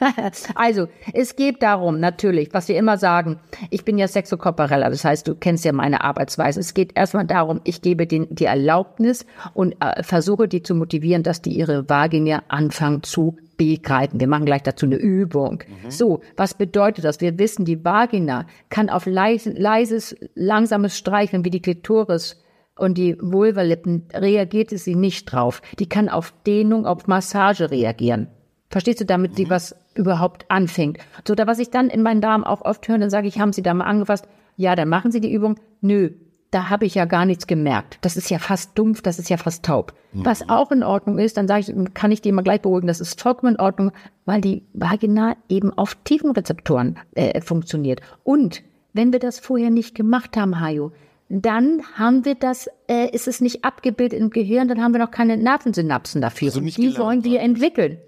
also, 0.54 0.88
es 1.12 1.36
geht 1.36 1.62
darum, 1.62 2.00
natürlich, 2.00 2.52
was 2.52 2.68
wir 2.68 2.76
immer 2.76 2.96
sagen, 2.96 3.38
ich 3.70 3.84
bin 3.84 3.98
ja 3.98 4.08
Sexokorporella, 4.08 4.90
das 4.90 5.04
heißt, 5.04 5.28
du 5.28 5.34
kennst 5.34 5.64
ja 5.64 5.72
meine 5.72 6.02
Arbeitsweise. 6.02 6.60
Es 6.60 6.74
geht 6.74 6.96
erstmal 6.96 7.26
darum, 7.26 7.60
ich 7.64 7.82
gebe 7.82 8.06
den, 8.06 8.26
die 8.30 8.46
Erlaubnis 8.46 9.26
und 9.54 9.76
äh, 9.80 10.02
versuche 10.02 10.48
die 10.48 10.62
zu 10.62 10.74
motivieren, 10.74 11.22
dass 11.22 11.42
die 11.42 11.52
ihre 11.52 11.88
Vagina 11.88 12.42
anfangen 12.48 13.02
zu 13.02 13.36
begreifen. 13.56 14.20
Wir 14.20 14.26
machen 14.26 14.46
gleich 14.46 14.62
dazu 14.62 14.86
eine 14.86 14.96
Übung. 14.96 15.62
Mhm. 15.84 15.90
So, 15.90 16.20
was 16.36 16.54
bedeutet 16.54 17.04
das? 17.04 17.20
Wir 17.20 17.38
wissen, 17.38 17.66
die 17.66 17.84
Vagina 17.84 18.46
kann 18.70 18.88
auf 18.88 19.04
leise, 19.04 19.50
leises, 19.50 20.16
langsames 20.34 20.96
Streicheln 20.96 21.44
wie 21.44 21.50
die 21.50 21.60
Klitoris 21.60 22.42
und 22.78 22.96
die 22.96 23.18
Vulvalippen 23.20 24.08
reagiert 24.14 24.70
sie 24.70 24.94
nicht 24.94 25.26
drauf. 25.26 25.60
Die 25.78 25.88
kann 25.88 26.08
auf 26.08 26.32
Dehnung, 26.46 26.86
auf 26.86 27.06
Massage 27.06 27.70
reagieren. 27.70 28.28
Verstehst 28.70 29.00
du, 29.00 29.04
damit 29.04 29.36
sie 29.36 29.46
mhm. 29.46 29.50
was 29.50 29.74
überhaupt 29.94 30.46
anfängt? 30.48 30.98
So, 31.26 31.34
da 31.34 31.46
was 31.46 31.58
ich 31.58 31.70
dann 31.70 31.90
in 31.90 32.02
meinen 32.02 32.20
Darm 32.20 32.44
auch 32.44 32.62
oft 32.62 32.86
höre, 32.88 32.98
dann 32.98 33.10
sage 33.10 33.26
ich, 33.26 33.40
haben 33.40 33.52
Sie 33.52 33.62
da 33.62 33.74
mal 33.74 33.84
angefasst? 33.84 34.26
Ja, 34.56 34.76
dann 34.76 34.88
machen 34.88 35.10
Sie 35.10 35.20
die 35.20 35.32
Übung. 35.32 35.56
Nö, 35.80 36.10
da 36.52 36.70
habe 36.70 36.86
ich 36.86 36.94
ja 36.94 37.04
gar 37.04 37.24
nichts 37.24 37.46
gemerkt. 37.46 37.98
Das 38.00 38.16
ist 38.16 38.30
ja 38.30 38.38
fast 38.38 38.78
dumpf, 38.78 39.02
das 39.02 39.18
ist 39.18 39.28
ja 39.28 39.36
fast 39.36 39.64
taub. 39.64 39.92
Mhm. 40.12 40.24
Was 40.24 40.48
auch 40.48 40.70
in 40.70 40.84
Ordnung 40.84 41.18
ist, 41.18 41.36
dann 41.36 41.48
sage 41.48 41.60
ich, 41.60 41.94
kann 41.94 42.12
ich 42.12 42.22
dir 42.22 42.32
mal 42.32 42.42
gleich 42.42 42.62
beruhigen, 42.62 42.86
das 42.86 43.00
ist 43.00 43.20
vollkommen 43.20 43.54
in 43.54 43.60
Ordnung, 43.60 43.92
weil 44.24 44.40
die 44.40 44.62
Vagina 44.72 45.36
eben 45.48 45.76
auf 45.76 45.96
Tiefenrezeptoren 46.04 46.98
äh, 47.14 47.40
funktioniert. 47.40 48.00
Und 48.22 48.62
wenn 48.92 49.12
wir 49.12 49.18
das 49.18 49.40
vorher 49.40 49.70
nicht 49.70 49.94
gemacht 49.96 50.36
haben, 50.36 50.60
Hajo, 50.60 50.92
dann 51.28 51.82
haben 51.94 52.24
wir 52.24 52.34
das, 52.34 52.68
äh, 52.88 53.08
ist 53.10 53.28
es 53.28 53.40
nicht 53.40 53.64
abgebildet 53.64 54.18
im 54.18 54.30
Gehirn, 54.30 54.66
dann 54.66 54.82
haben 54.82 54.92
wir 54.92 54.98
noch 54.98 55.12
keine 55.12 55.36
Nervensynapsen 55.36 56.20
dafür. 56.20 56.48
Also 56.48 56.60
die 56.60 56.98
wollen 56.98 57.22
wir 57.22 57.40
entwickeln. 57.40 57.98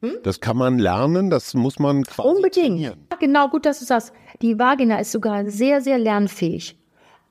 Hm? 0.00 0.18
Das 0.22 0.40
kann 0.40 0.56
man 0.56 0.78
lernen, 0.78 1.28
das 1.28 1.54
muss 1.54 1.78
man 1.78 2.04
quasi 2.04 2.28
Unbedingt. 2.28 2.66
Trainieren. 2.68 3.06
Genau, 3.18 3.48
gut, 3.48 3.66
dass 3.66 3.80
du 3.80 3.84
sagst. 3.84 4.12
Die 4.42 4.58
Vagina 4.58 4.98
ist 5.00 5.10
sogar 5.10 5.48
sehr, 5.50 5.80
sehr 5.80 5.98
lernfähig. 5.98 6.76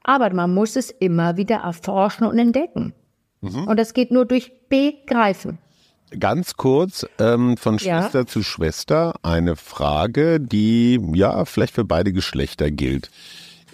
Aber 0.03 0.33
man 0.33 0.53
muss 0.53 0.75
es 0.75 0.91
immer 0.91 1.37
wieder 1.37 1.57
erforschen 1.57 2.27
und 2.27 2.37
entdecken. 2.37 2.93
Mhm. 3.41 3.67
Und 3.67 3.77
das 3.77 3.93
geht 3.93 4.11
nur 4.11 4.25
durch 4.25 4.51
Begreifen. 4.69 5.59
Ganz 6.17 6.55
kurz 6.55 7.05
ähm, 7.19 7.57
von 7.57 7.79
Schwester 7.79 8.19
ja. 8.19 8.25
zu 8.25 8.41
Schwester 8.41 9.15
eine 9.23 9.57
Frage, 9.57 10.39
die 10.39 10.99
ja 11.13 11.43
vielleicht 11.43 11.73
für 11.73 11.83
beide 11.83 12.13
Geschlechter 12.13 12.71
gilt. 12.71 13.09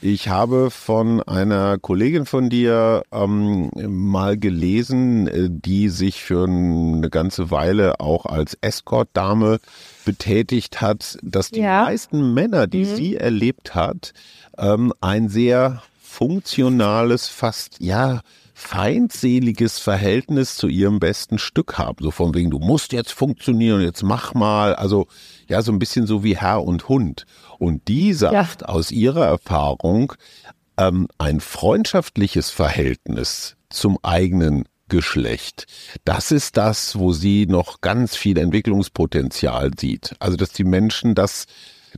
Ich 0.05 0.27
habe 0.27 0.69
von 0.69 1.23
einer 1.23 1.77
Kollegin 1.77 2.25
von 2.25 2.49
dir 2.49 3.03
ähm, 3.13 3.71
mal 3.73 4.37
gelesen, 4.37 5.27
äh, 5.29 5.47
die 5.49 5.87
sich 5.87 6.21
für 6.21 6.43
eine 6.43 7.09
ganze 7.09 7.51
Weile 7.51 8.01
auch 8.01 8.25
als 8.25 8.57
Escort-Dame 8.59 9.61
betätigt 10.03 10.81
hat, 10.81 11.17
dass 11.21 11.51
die 11.51 11.61
ja. 11.61 11.83
meisten 11.83 12.33
Männer, 12.33 12.67
die 12.67 12.83
mhm. 12.83 12.95
sie 12.95 13.15
erlebt 13.15 13.75
hat, 13.75 14.13
ähm, 14.57 14.91
ein 14.99 15.29
sehr 15.29 15.81
funktionales, 16.01 17.29
fast 17.29 17.79
ja 17.79 18.19
feindseliges 18.53 19.79
Verhältnis 19.79 20.55
zu 20.55 20.67
ihrem 20.67 20.99
besten 20.99 21.39
Stück 21.39 21.77
haben. 21.77 22.03
So 22.03 22.11
von 22.11 22.33
wegen, 22.33 22.51
du 22.51 22.59
musst 22.59 22.93
jetzt 22.93 23.11
funktionieren, 23.11 23.81
jetzt 23.81 24.03
mach 24.03 24.33
mal. 24.33 24.75
Also 24.75 25.07
ja, 25.47 25.61
so 25.61 25.71
ein 25.71 25.79
bisschen 25.79 26.07
so 26.07 26.23
wie 26.23 26.37
Herr 26.37 26.63
und 26.63 26.87
Hund. 26.89 27.25
Und 27.57 27.87
die 27.87 28.13
sagt 28.13 28.61
ja. 28.61 28.67
aus 28.67 28.91
ihrer 28.91 29.25
Erfahrung, 29.25 30.13
ähm, 30.77 31.07
ein 31.17 31.39
freundschaftliches 31.39 32.49
Verhältnis 32.49 33.55
zum 33.69 33.97
eigenen 34.03 34.65
Geschlecht. 34.89 35.65
Das 36.05 36.31
ist 36.31 36.57
das, 36.57 36.97
wo 36.97 37.13
sie 37.13 37.47
noch 37.47 37.81
ganz 37.81 38.15
viel 38.15 38.37
Entwicklungspotenzial 38.37 39.71
sieht. 39.77 40.15
Also, 40.19 40.37
dass 40.37 40.51
die 40.51 40.63
Menschen 40.63 41.15
das, 41.15 41.45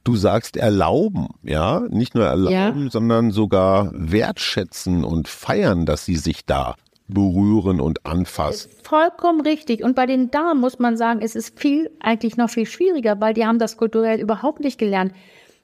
du 0.03 0.15
sagst, 0.15 0.57
erlauben, 0.57 1.27
ja, 1.43 1.81
nicht 1.89 2.15
nur 2.15 2.25
erlauben, 2.25 2.83
ja. 2.83 2.91
sondern 2.91 3.31
sogar 3.31 3.91
wertschätzen 3.93 5.03
und 5.03 5.27
feiern, 5.27 5.85
dass 5.85 6.05
sie 6.05 6.17
sich 6.17 6.45
da 6.45 6.75
berühren 7.07 7.79
und 7.79 8.05
anfassen. 8.05 8.71
Vollkommen 8.83 9.41
richtig. 9.41 9.83
Und 9.83 9.95
bei 9.95 10.05
den 10.05 10.31
Damen 10.31 10.59
muss 10.59 10.79
man 10.79 10.97
sagen, 10.97 11.21
es 11.21 11.35
ist 11.35 11.59
viel, 11.59 11.91
eigentlich 11.99 12.37
noch 12.37 12.49
viel 12.49 12.65
schwieriger, 12.65 13.19
weil 13.21 13.33
die 13.33 13.45
haben 13.45 13.59
das 13.59 13.77
kulturell 13.77 14.19
überhaupt 14.19 14.59
nicht 14.59 14.79
gelernt. 14.79 15.13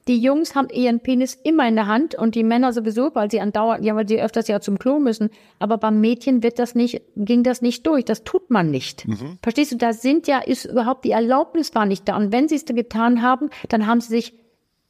Die 0.08 0.18
Jungs 0.18 0.56
haben 0.56 0.68
ihren 0.68 0.98
Penis 1.00 1.38
immer 1.44 1.68
in 1.68 1.76
der 1.76 1.86
Hand 1.86 2.16
und 2.16 2.34
die 2.34 2.42
Männer 2.42 2.72
sowieso, 2.72 3.14
weil 3.14 3.30
sie 3.30 3.40
andauernd, 3.40 3.84
ja, 3.84 3.94
weil 3.94 4.08
sie 4.08 4.20
öfters 4.20 4.48
ja 4.48 4.60
zum 4.60 4.78
Klo 4.78 4.98
müssen. 4.98 5.30
Aber 5.60 5.78
beim 5.78 6.00
Mädchen 6.00 6.42
wird 6.42 6.58
das 6.58 6.74
nicht, 6.74 7.02
ging 7.14 7.44
das 7.44 7.62
nicht 7.62 7.86
durch. 7.86 8.04
Das 8.04 8.24
tut 8.24 8.50
man 8.50 8.70
nicht. 8.70 9.06
Mhm. 9.06 9.38
Verstehst 9.42 9.70
du? 9.72 9.76
Da 9.76 9.92
sind 9.92 10.26
ja, 10.26 10.40
ist 10.40 10.64
überhaupt 10.64 11.04
die 11.04 11.12
Erlaubnis 11.12 11.74
war 11.74 11.86
nicht 11.86 12.08
da. 12.08 12.16
Und 12.16 12.32
wenn 12.32 12.48
sie 12.48 12.56
es 12.56 12.64
getan 12.64 13.22
haben, 13.22 13.50
dann 13.68 13.86
haben 13.86 14.00
sie 14.00 14.08
sich 14.08 14.34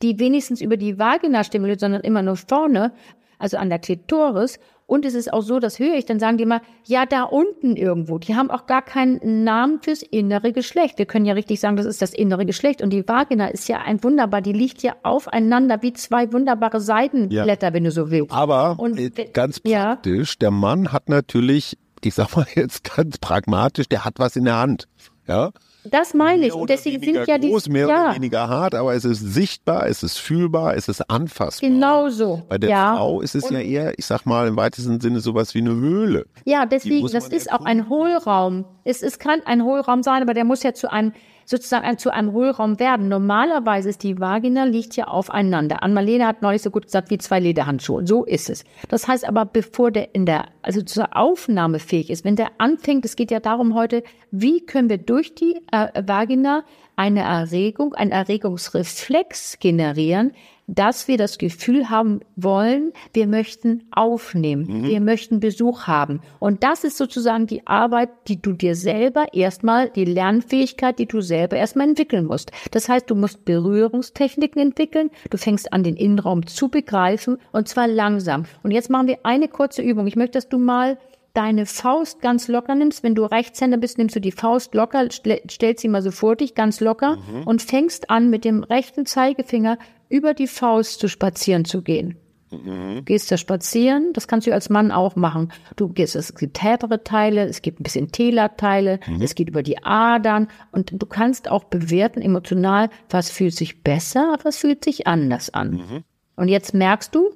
die 0.01 0.19
wenigstens 0.19 0.61
über 0.63 0.79
die 0.79 0.99
Vagina 0.99 1.45
stimuliert, 1.45 1.81
sondern 1.81 2.01
immer 2.03 2.23
nur 2.23 2.37
vorne, 2.37 2.93
also 3.39 3.59
an 3.59 3.69
der 3.69 3.79
Klitoris. 3.79 4.59
Und 4.93 5.07
es 5.07 5.15
ist 5.15 5.33
auch 5.33 5.41
so, 5.41 5.59
das 5.59 5.79
höre 5.79 5.95
ich, 5.95 6.05
dann 6.05 6.21
sagen 6.21 6.37
die 6.37 6.43
immer, 6.43 6.61
ja, 6.85 7.07
da 7.07 7.23
unten 7.23 7.77
irgendwo. 7.77 8.19
Die 8.19 8.37
haben 8.37 8.51
auch 8.51 8.67
gar 8.67 8.83
keinen 8.83 9.43
Namen 9.43 9.81
fürs 9.81 10.03
innere 10.03 10.53
Geschlecht. 10.53 10.99
Wir 10.99 11.07
können 11.07 11.25
ja 11.25 11.33
richtig 11.33 11.61
sagen, 11.61 11.77
das 11.77 11.87
ist 11.87 12.03
das 12.03 12.13
innere 12.13 12.45
Geschlecht. 12.45 12.83
Und 12.83 12.91
die 12.91 13.09
Vagina 13.09 13.47
ist 13.47 13.71
ja 13.71 13.81
ein 13.81 14.05
wunderbar, 14.05 14.43
die 14.43 14.53
liegt 14.53 14.83
ja 14.83 14.95
aufeinander 15.03 15.81
wie 15.81 15.95
zwei 15.95 16.31
wunderbare 16.31 16.79
Seidenblätter, 16.79 17.69
ja. 17.69 17.73
wenn 17.73 17.85
du 17.85 17.91
so 17.91 18.11
willst. 18.11 18.35
Aber 18.35 18.79
Und, 18.79 19.01
ganz 19.33 19.61
praktisch, 19.61 20.31
ja. 20.33 20.37
der 20.43 20.51
Mann 20.51 20.93
hat 20.93 21.09
natürlich, 21.09 21.79
ich 22.05 22.13
sag 22.13 22.37
mal 22.37 22.45
jetzt 22.55 22.85
ganz 22.85 23.17
pragmatisch, 23.17 23.89
der 23.89 24.05
hat 24.05 24.19
was 24.19 24.37
in 24.37 24.45
der 24.45 24.59
Hand. 24.59 24.89
Ja. 25.27 25.53
Das 25.85 26.15
meine 26.15 26.47
ich. 26.47 26.53
Und 26.53 26.71
deswegen 26.71 27.03
sind 27.03 27.27
ja 27.27 27.39
die. 27.39 27.51
Groß, 27.51 27.69
mehr 27.69 27.89
ja. 27.89 28.05
oder 28.05 28.15
weniger 28.15 28.49
hart, 28.49 28.75
aber 28.75 28.95
es 28.95 29.05
ist 29.05 29.21
sichtbar, 29.21 29.87
es 29.89 30.03
ist 30.03 30.19
fühlbar, 30.19 30.77
es 30.77 30.89
ist 30.89 31.09
anfassbar. 31.11 31.69
Genau 31.69 32.09
so. 32.09 32.43
Bei 32.49 32.59
der 32.59 32.71
ja. 32.71 32.97
Frau 32.97 33.21
ist 33.21 33.35
es 33.35 33.45
und 33.45 33.55
ja 33.55 33.61
eher, 33.61 33.99
ich 33.99 34.07
sag 34.07 34.25
mal, 34.25 34.47
im 34.47 34.57
weitesten 34.57 35.01
Sinne 35.01 35.21
sowas 35.21 35.55
wie 35.55 35.59
eine 35.59 35.75
Höhle. 35.75 36.27
Ja, 36.45 36.67
deswegen, 36.67 37.09
das 37.09 37.29
ist 37.29 37.53
auch 37.53 37.65
ein 37.65 37.89
Hohlraum. 37.89 38.65
Es, 38.85 39.03
es 39.03 39.19
kann 39.19 39.41
ein 39.45 39.65
Hohlraum 39.65 40.03
sein, 40.03 40.23
aber 40.23 40.35
der 40.35 40.45
muss 40.45 40.63
ja 40.63 40.73
zu 40.73 40.91
einem 40.91 41.13
sozusagen 41.45 41.99
zu 41.99 42.11
einem 42.11 42.33
Hohlraum 42.33 42.79
werden. 42.79 43.09
Normalerweise 43.09 43.89
ist 43.89 44.03
die 44.03 44.19
Vagina 44.19 44.65
liegt 44.65 44.97
ja 44.97 45.07
aufeinander. 45.09 45.83
Anmalene 45.83 46.27
hat 46.27 46.43
neulich 46.43 46.63
so 46.63 46.71
gut 46.71 46.87
gesagt 46.87 47.11
wie 47.11 47.19
zwei 47.19 47.41
Lederhandschuhe. 47.41 48.07
So 48.07 48.25
ist 48.25 48.51
es. 48.51 48.65
Das 48.89 49.09
heißt 49.09 49.27
aber, 49.27 49.45
bevor 49.45 49.91
der 49.91 50.15
in 50.15 50.27
der, 50.27 50.47
also 50.63 50.83
zur 50.83 51.17
Aufnahme 51.17 51.79
fähig 51.79 52.11
ist, 52.11 52.25
wenn 52.25 52.37
der 52.37 52.51
anfängt, 52.59 53.05
es 53.05 53.17
geht 53.17 53.31
ja 53.31 53.41
darum 53.41 53.75
heute, 53.75 54.03
wie 54.31 54.65
können 54.65 54.89
wir 54.89 54.99
durch 54.99 55.35
die 55.35 55.61
äh, 55.73 56.03
Vagina 56.07 56.65
eine 56.97 57.21
Erregung, 57.21 57.95
ein 57.95 58.11
Erregungsreflex 58.11 59.59
generieren, 59.59 60.33
dass 60.67 61.09
wir 61.09 61.19
das 61.19 61.39
Gefühl 61.39 61.91
haben 61.91 62.21
wollen, 62.37 62.93
wir 63.13 63.27
möchten 63.27 63.85
aufnehmen, 63.91 64.83
mhm. 64.83 64.85
wir 64.85 65.01
möchten 65.01 65.41
Besuch 65.41 65.87
haben. 65.87 66.21
Und 66.39 66.63
das 66.63 66.85
ist 66.85 66.97
sozusagen 66.97 67.47
die 67.47 67.67
Arbeit, 67.67 68.11
die 68.29 68.41
du 68.41 68.53
dir 68.53 68.75
selber 68.75 69.27
erstmal, 69.33 69.91
die 69.91 70.05
Lernfähigkeit, 70.05 70.99
die 70.99 71.07
du 71.07 71.21
selber 71.21 71.57
erstmal 71.57 71.89
entwickeln 71.89 72.27
musst. 72.27 72.53
Das 72.71 72.89
heißt, 72.89 73.11
du 73.11 73.15
musst 73.15 73.45
Berührungstechniken 73.45 74.63
entwickeln, 74.63 75.11
du 75.31 75.37
fängst 75.37 75.73
an, 75.73 75.83
den 75.83 75.97
Innenraum 75.97 76.47
zu 76.47 76.69
begreifen 76.69 77.39
und 77.53 77.69
zwar 77.69 77.89
langsam. 77.89 78.45
Und 78.63 78.71
jetzt 78.71 78.89
machen 78.89 79.09
wir 79.09 79.19
eine 79.25 79.49
kurze 79.49 79.83
Übung. 79.83 80.07
Ich 80.07 80.17
möchte, 80.17 80.39
dass 80.39 80.49
du 80.49 80.59
mal 80.59 80.97
deine 81.35 81.67
Faust 81.67 82.21
ganz 82.21 82.49
locker 82.49 82.75
nimmst. 82.75 83.03
Wenn 83.03 83.15
du 83.15 83.25
Rechtshänder 83.25 83.79
bist, 83.79 83.99
nimmst 83.99 84.17
du 84.17 84.21
die 84.21 84.33
Faust 84.33 84.75
locker, 84.75 85.09
stellst 85.11 85.81
sie 85.81 85.89
mal 85.89 86.03
so 86.03 86.11
vor 86.11 86.37
dich, 86.37 86.55
ganz 86.55 86.81
locker 86.81 87.17
mhm. 87.17 87.45
und 87.45 87.63
fängst 87.63 88.11
an, 88.11 88.31
mit 88.31 88.45
dem 88.45 88.63
rechten 88.63 89.07
Zeigefinger 89.07 89.79
über 90.09 90.35
die 90.35 90.47
Faust 90.47 91.01
zu 91.01 91.09
spazieren 91.09 91.65
zu 91.65 91.83
gehen. 91.83 92.17
Mhm. 92.51 93.05
Gehst 93.07 93.33
da 93.33 93.39
spazieren, 93.39 94.13
das 94.13 94.29
kannst 94.29 94.47
du 94.47 94.53
als 94.53 94.69
Mann 94.69 94.91
auch 94.91 95.17
machen. 95.17 95.51
Du 95.77 95.89
gehst, 95.89 96.17
es 96.17 96.35
gibt 96.35 96.63
härtere 96.63 97.03
Teile, 97.03 97.47
es 97.47 97.63
gibt 97.63 97.81
ein 97.81 97.83
bisschen 97.83 98.13
Telerteile, 98.13 99.01
mhm. 99.07 99.23
es 99.23 99.35
geht 99.35 99.49
über 99.49 99.63
die 99.63 99.83
Adern 99.83 100.49
und 100.71 100.93
du 100.93 101.07
kannst 101.07 101.51
auch 101.51 101.65
bewerten 101.65 102.21
emotional, 102.21 102.91
was 103.09 103.31
fühlt 103.31 103.55
sich 103.55 103.83
besser, 103.83 104.37
was 104.43 104.59
fühlt 104.59 104.85
sich 104.85 105.07
anders 105.07 105.55
an. 105.55 105.71
Mhm. 105.73 106.05
Und 106.37 106.49
jetzt 106.49 106.75
merkst 106.75 107.15
du, 107.15 107.31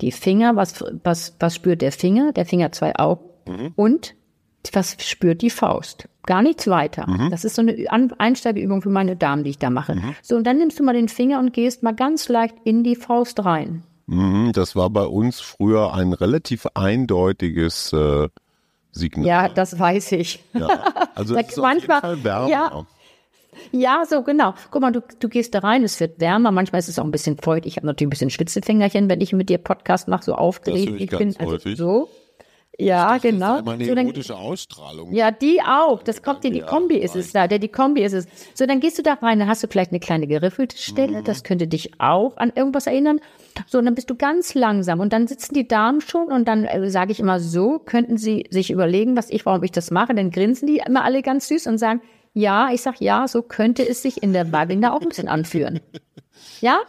die 0.00 0.12
Finger, 0.12 0.56
was, 0.56 0.84
was, 1.02 1.36
was 1.40 1.54
spürt 1.54 1.82
der 1.82 1.92
Finger? 1.92 2.32
Der 2.32 2.46
Finger 2.46 2.72
zwei 2.72 2.94
Augen. 2.96 3.27
Mhm. 3.48 3.72
Und 3.76 4.14
was 4.72 4.96
spürt 5.00 5.42
die 5.42 5.50
Faust? 5.50 6.08
Gar 6.26 6.42
nichts 6.42 6.66
weiter. 6.66 7.08
Mhm. 7.08 7.30
Das 7.30 7.44
ist 7.44 7.54
so 7.54 7.62
eine 7.62 8.12
Einsteigeübung 8.18 8.82
für 8.82 8.90
meine 8.90 9.16
Damen, 9.16 9.44
die 9.44 9.50
ich 9.50 9.58
da 9.58 9.70
mache. 9.70 9.94
Mhm. 9.94 10.14
So, 10.22 10.36
und 10.36 10.46
dann 10.46 10.58
nimmst 10.58 10.78
du 10.78 10.84
mal 10.84 10.92
den 10.92 11.08
Finger 11.08 11.38
und 11.38 11.52
gehst 11.52 11.82
mal 11.82 11.94
ganz 11.94 12.28
leicht 12.28 12.56
in 12.64 12.84
die 12.84 12.96
Faust 12.96 13.44
rein. 13.44 13.82
Mhm, 14.06 14.52
das 14.52 14.74
war 14.74 14.90
bei 14.90 15.04
uns 15.04 15.40
früher 15.40 15.94
ein 15.94 16.12
relativ 16.12 16.66
eindeutiges 16.74 17.92
äh, 17.92 18.28
Signal. 18.90 19.26
Ja, 19.26 19.48
das 19.48 19.78
weiß 19.78 20.12
ich. 20.12 20.42
Ja, 20.54 20.68
also 21.14 21.34
da, 21.34 21.42
manchmal, 21.60 22.18
ja, 22.24 22.86
ja, 23.72 24.04
so 24.08 24.22
genau. 24.22 24.54
Guck 24.70 24.80
mal, 24.82 24.92
du, 24.92 25.02
du 25.18 25.28
gehst 25.28 25.54
da 25.54 25.60
rein, 25.60 25.82
es 25.82 26.00
wird 26.00 26.20
wärmer, 26.20 26.50
manchmal 26.52 26.78
ist 26.78 26.88
es 26.88 26.98
auch 26.98 27.04
ein 27.04 27.10
bisschen 27.10 27.36
feucht. 27.38 27.66
Ich 27.66 27.76
habe 27.76 27.86
natürlich 27.86 28.06
ein 28.06 28.10
bisschen 28.10 28.30
Schwitzefingerchen, 28.30 29.08
wenn 29.08 29.20
ich 29.20 29.32
mit 29.32 29.48
dir 29.48 29.58
Podcast 29.58 30.08
mache, 30.08 30.24
so 30.24 30.34
aufgeregt 30.34 30.92
ich, 30.96 31.12
ich 31.12 31.18
bin. 31.18 31.36
Also 31.38 31.58
so. 31.74 32.08
Ja, 32.80 33.14
das 33.14 33.22
genau. 33.22 33.58
Ist 33.58 33.68
eine 33.68 33.84
so, 33.84 33.94
erotische 33.94 34.36
Ausstrahlung. 34.36 35.12
Ja, 35.12 35.32
die 35.32 35.60
auch. 35.60 36.00
Das 36.02 36.22
kommt 36.22 36.44
dir, 36.44 36.52
die 36.52 36.60
Kombi 36.60 36.96
ist 36.96 37.16
es 37.16 37.32
da, 37.32 37.48
der 37.48 37.58
die 37.58 37.68
Kombi 37.68 38.02
ist 38.02 38.12
es. 38.12 38.26
So, 38.54 38.66
dann 38.66 38.78
gehst 38.78 38.96
du 38.98 39.02
da 39.02 39.14
rein, 39.14 39.40
dann 39.40 39.48
hast 39.48 39.64
du 39.64 39.66
vielleicht 39.66 39.90
eine 39.90 39.98
kleine 39.98 40.28
geriffelte 40.28 40.78
Stelle, 40.78 41.20
mhm. 41.20 41.24
das 41.24 41.42
könnte 41.42 41.66
dich 41.66 42.00
auch 42.00 42.36
an 42.36 42.52
irgendwas 42.54 42.86
erinnern. 42.86 43.20
So, 43.66 43.78
und 43.78 43.84
dann 43.84 43.96
bist 43.96 44.08
du 44.10 44.14
ganz 44.14 44.54
langsam 44.54 45.00
und 45.00 45.12
dann 45.12 45.26
sitzen 45.26 45.54
die 45.54 45.66
Damen 45.66 46.00
schon 46.00 46.28
und 46.28 46.46
dann 46.46 46.64
äh, 46.64 46.88
sage 46.88 47.10
ich 47.10 47.18
immer 47.18 47.40
so, 47.40 47.80
könnten 47.80 48.16
sie 48.16 48.46
sich 48.50 48.70
überlegen, 48.70 49.16
was 49.16 49.28
ich, 49.28 49.44
warum 49.44 49.64
ich 49.64 49.72
das 49.72 49.90
mache, 49.90 50.14
dann 50.14 50.30
grinsen 50.30 50.68
die 50.68 50.80
immer 50.86 51.02
alle 51.02 51.22
ganz 51.22 51.48
süß 51.48 51.66
und 51.66 51.78
sagen, 51.78 52.00
ja, 52.38 52.70
ich 52.72 52.82
sag 52.82 53.00
ja, 53.00 53.26
so 53.26 53.42
könnte 53.42 53.86
es 53.86 54.02
sich 54.02 54.22
in 54.22 54.32
der 54.32 54.52
Vagina 54.52 54.92
auch 54.92 55.00
ein 55.00 55.08
bisschen 55.08 55.28
anführen. 55.28 55.80
Ja? 56.60 56.80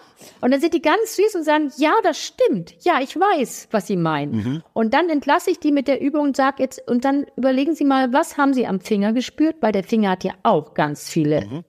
Und 0.42 0.52
dann 0.52 0.62
sind 0.62 0.74
die 0.74 0.82
ganz 0.82 1.16
süß 1.16 1.36
und 1.36 1.44
sagen, 1.44 1.72
ja, 1.78 1.92
das 2.04 2.24
stimmt. 2.24 2.74
Ja, 2.84 3.00
ich 3.02 3.16
weiß, 3.16 3.68
was 3.72 3.88
sie 3.88 3.98
meinen. 3.98 4.32
Mhm. 4.32 4.64
Und 4.74 4.94
dann 4.94 5.10
entlasse 5.10 5.52
ich 5.52 5.60
die 5.60 5.72
mit 5.72 5.88
der 5.88 6.02
Übung 6.02 6.22
und 6.22 6.36
sag 6.36 6.60
jetzt, 6.60 6.88
und 6.88 7.04
dann 7.06 7.26
überlegen 7.36 7.76
Sie 7.76 7.84
mal, 7.84 8.14
was 8.14 8.38
haben 8.38 8.54
Sie 8.54 8.68
am 8.68 8.80
Finger 8.80 9.14
gespürt? 9.14 9.58
Weil 9.62 9.72
der 9.72 9.84
Finger 9.84 10.12
hat 10.12 10.24
ja 10.24 10.34
auch 10.44 10.74
ganz 10.74 11.10
viele 11.10 11.46
mhm. 11.46 11.64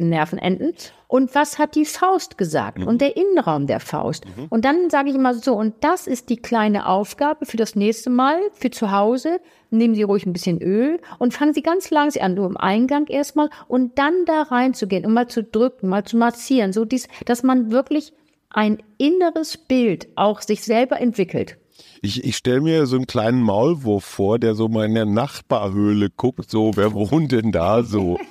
Nervenenden. 0.00 0.72
Und 1.06 1.34
was 1.34 1.58
hat 1.58 1.74
die 1.74 1.84
Faust 1.84 2.38
gesagt? 2.38 2.78
Mhm. 2.78 2.86
Und 2.86 3.00
der 3.00 3.16
Innenraum 3.16 3.66
der 3.66 3.80
Faust. 3.80 4.24
Mhm. 4.24 4.46
Und 4.48 4.64
dann 4.64 4.88
sage 4.88 5.10
ich 5.10 5.14
immer 5.14 5.34
so, 5.34 5.54
und 5.54 5.74
das 5.80 6.06
ist 6.06 6.30
die 6.30 6.38
kleine 6.38 6.86
Aufgabe 6.86 7.44
für 7.44 7.58
das 7.58 7.76
nächste 7.76 8.08
Mal, 8.08 8.38
für 8.54 8.70
zu 8.70 8.90
Hause. 8.90 9.40
Nehmen 9.70 9.94
Sie 9.94 10.02
ruhig 10.02 10.24
ein 10.24 10.32
bisschen 10.32 10.60
Öl 10.62 11.00
und 11.18 11.34
fangen 11.34 11.54
Sie 11.54 11.62
ganz 11.62 11.90
langsam 11.90 12.22
an, 12.22 12.34
nur 12.34 12.46
im 12.46 12.56
Eingang 12.56 13.06
erstmal 13.08 13.50
und 13.68 13.98
dann 13.98 14.24
da 14.26 14.42
reinzugehen 14.42 15.04
und 15.04 15.12
mal 15.12 15.28
zu 15.28 15.42
drücken, 15.42 15.88
mal 15.88 16.04
zu 16.04 16.16
massieren, 16.16 16.72
so 16.72 16.84
dies, 16.84 17.08
dass 17.26 17.42
man 17.42 17.70
wirklich 17.70 18.12
ein 18.50 18.82
inneres 18.98 19.56
Bild 19.56 20.08
auch 20.14 20.40
sich 20.42 20.62
selber 20.62 21.00
entwickelt. 21.00 21.58
Ich, 22.02 22.24
ich 22.24 22.36
stelle 22.36 22.60
mir 22.60 22.86
so 22.86 22.96
einen 22.96 23.06
kleinen 23.06 23.40
Maulwurf 23.40 24.04
vor, 24.04 24.38
der 24.38 24.54
so 24.54 24.68
mal 24.68 24.86
in 24.86 24.94
der 24.94 25.06
Nachbarhöhle 25.06 26.10
guckt, 26.10 26.50
so, 26.50 26.72
wer 26.74 26.92
wohnt 26.92 27.32
denn 27.32 27.52
da 27.52 27.82
so? 27.82 28.18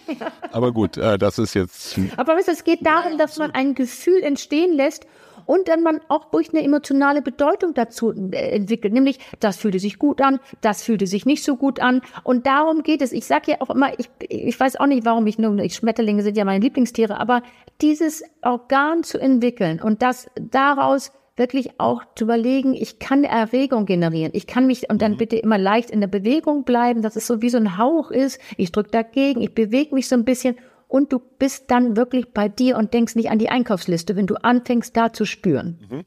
Aber 0.52 0.72
gut, 0.72 0.98
äh, 0.98 1.18
das 1.18 1.40
ist 1.40 1.54
jetzt. 1.54 2.00
Aber 2.18 2.36
weißt 2.36 2.50
es 2.50 2.64
geht 2.64 2.86
darum, 2.86 3.18
dass 3.18 3.38
man 3.38 3.52
ein 3.52 3.76
Gefühl 3.76 4.22
entstehen 4.22 4.76
lässt 4.76 5.06
und 5.46 5.68
dann 5.68 5.84
man 5.84 6.00
auch 6.08 6.26
durch 6.32 6.54
eine 6.54 6.64
emotionale 6.64 7.22
Bedeutung 7.22 7.74
dazu 7.74 8.14
äh, 8.32 8.56
entwickelt, 8.56 8.94
nämlich 8.94 9.20
das 9.40 9.58
fühlte 9.58 9.80
sich 9.80 10.00
gut 10.00 10.22
an, 10.22 10.40
das 10.62 10.84
fühlte 10.84 11.08
sich 11.08 11.26
nicht 11.26 11.44
so 11.44 11.56
gut 11.56 11.80
an 11.80 12.02
und 12.24 12.46
darum 12.46 12.84
geht 12.84 13.02
es. 13.02 13.12
Ich 13.12 13.26
sage 13.26 13.52
ja 13.52 13.58
auch 13.62 13.70
immer, 13.70 13.98
ich, 14.00 14.10
ich 14.30 14.60
weiß 14.60 14.78
auch 14.78 14.86
nicht, 14.86 15.06
warum 15.06 15.28
ich 15.28 15.38
nur, 15.38 15.58
ich, 15.60 15.76
Schmetterlinge 15.76 16.24
sind 16.24 16.38
ja 16.38 16.46
meine 16.46 16.64
Lieblingstiere, 16.64 17.20
aber 17.20 17.44
dieses 17.82 18.24
Organ 18.42 19.04
zu 19.04 19.20
entwickeln 19.20 19.82
und 19.82 20.02
das 20.02 20.30
daraus 20.40 21.12
wirklich 21.36 21.80
auch 21.80 22.02
zu 22.16 22.26
überlegen, 22.26 22.74
ich 22.74 23.00
kann 23.00 23.24
Erregung 23.24 23.86
generieren. 23.86 24.32
Ich 24.36 24.48
kann 24.48 24.68
mich 24.68 24.90
und 24.90 25.02
dann 25.02 25.14
mhm. 25.14 25.18
bitte 25.18 25.38
immer 25.38 25.58
leicht 25.58 25.90
in 25.90 26.02
der 26.02 26.08
Bewegung 26.08 26.64
bleiben, 26.64 27.02
dass 27.02 27.16
es 27.16 27.28
so 27.28 27.42
wie 27.42 27.50
so 27.50 27.58
ein 27.58 27.78
Hauch 27.78 28.12
ist. 28.12 28.40
Ich 28.58 28.72
drücke 28.72 28.92
dagegen, 28.92 29.42
ich 29.42 29.54
bewege 29.56 29.96
mich 29.96 30.08
so 30.08 30.16
ein 30.16 30.26
bisschen 30.26 30.58
und 30.88 31.14
du 31.14 31.20
bist 31.20 31.72
dann 31.72 31.96
wirklich 31.96 32.34
bei 32.34 32.50
dir 32.50 32.78
und 32.78 32.94
denkst 32.94 33.16
nicht 33.16 33.30
an 33.30 33.40
die 33.40 33.50
Einkaufsliste, 33.50 34.16
wenn 34.16 34.28
du 34.28 34.36
anfängst 34.36 34.96
da 34.96 35.14
zu 35.14 35.26
spüren. 35.26 35.80
Mhm. 35.90 36.04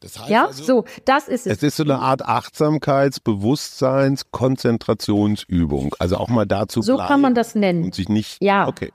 Das 0.00 0.18
heißt 0.18 0.30
ja, 0.30 0.46
also, 0.46 0.64
so, 0.64 0.84
das 1.04 1.28
ist 1.28 1.46
es. 1.46 1.58
Es 1.58 1.62
ist 1.62 1.76
so 1.76 1.84
eine 1.84 2.00
Art 2.00 2.26
Achtsamkeits-, 2.26 3.20
Bewusstseins-, 3.20 4.32
Konzentrationsübung. 4.32 5.94
Also 6.00 6.16
auch 6.16 6.28
mal 6.28 6.44
dazu 6.44 6.82
So 6.82 6.96
kann 6.96 7.20
man 7.20 7.36
das 7.36 7.54
nennen. 7.54 7.84
Und 7.84 7.94
sich 7.94 8.08
nicht. 8.08 8.42
Ja. 8.42 8.66
Okay. 8.66 8.92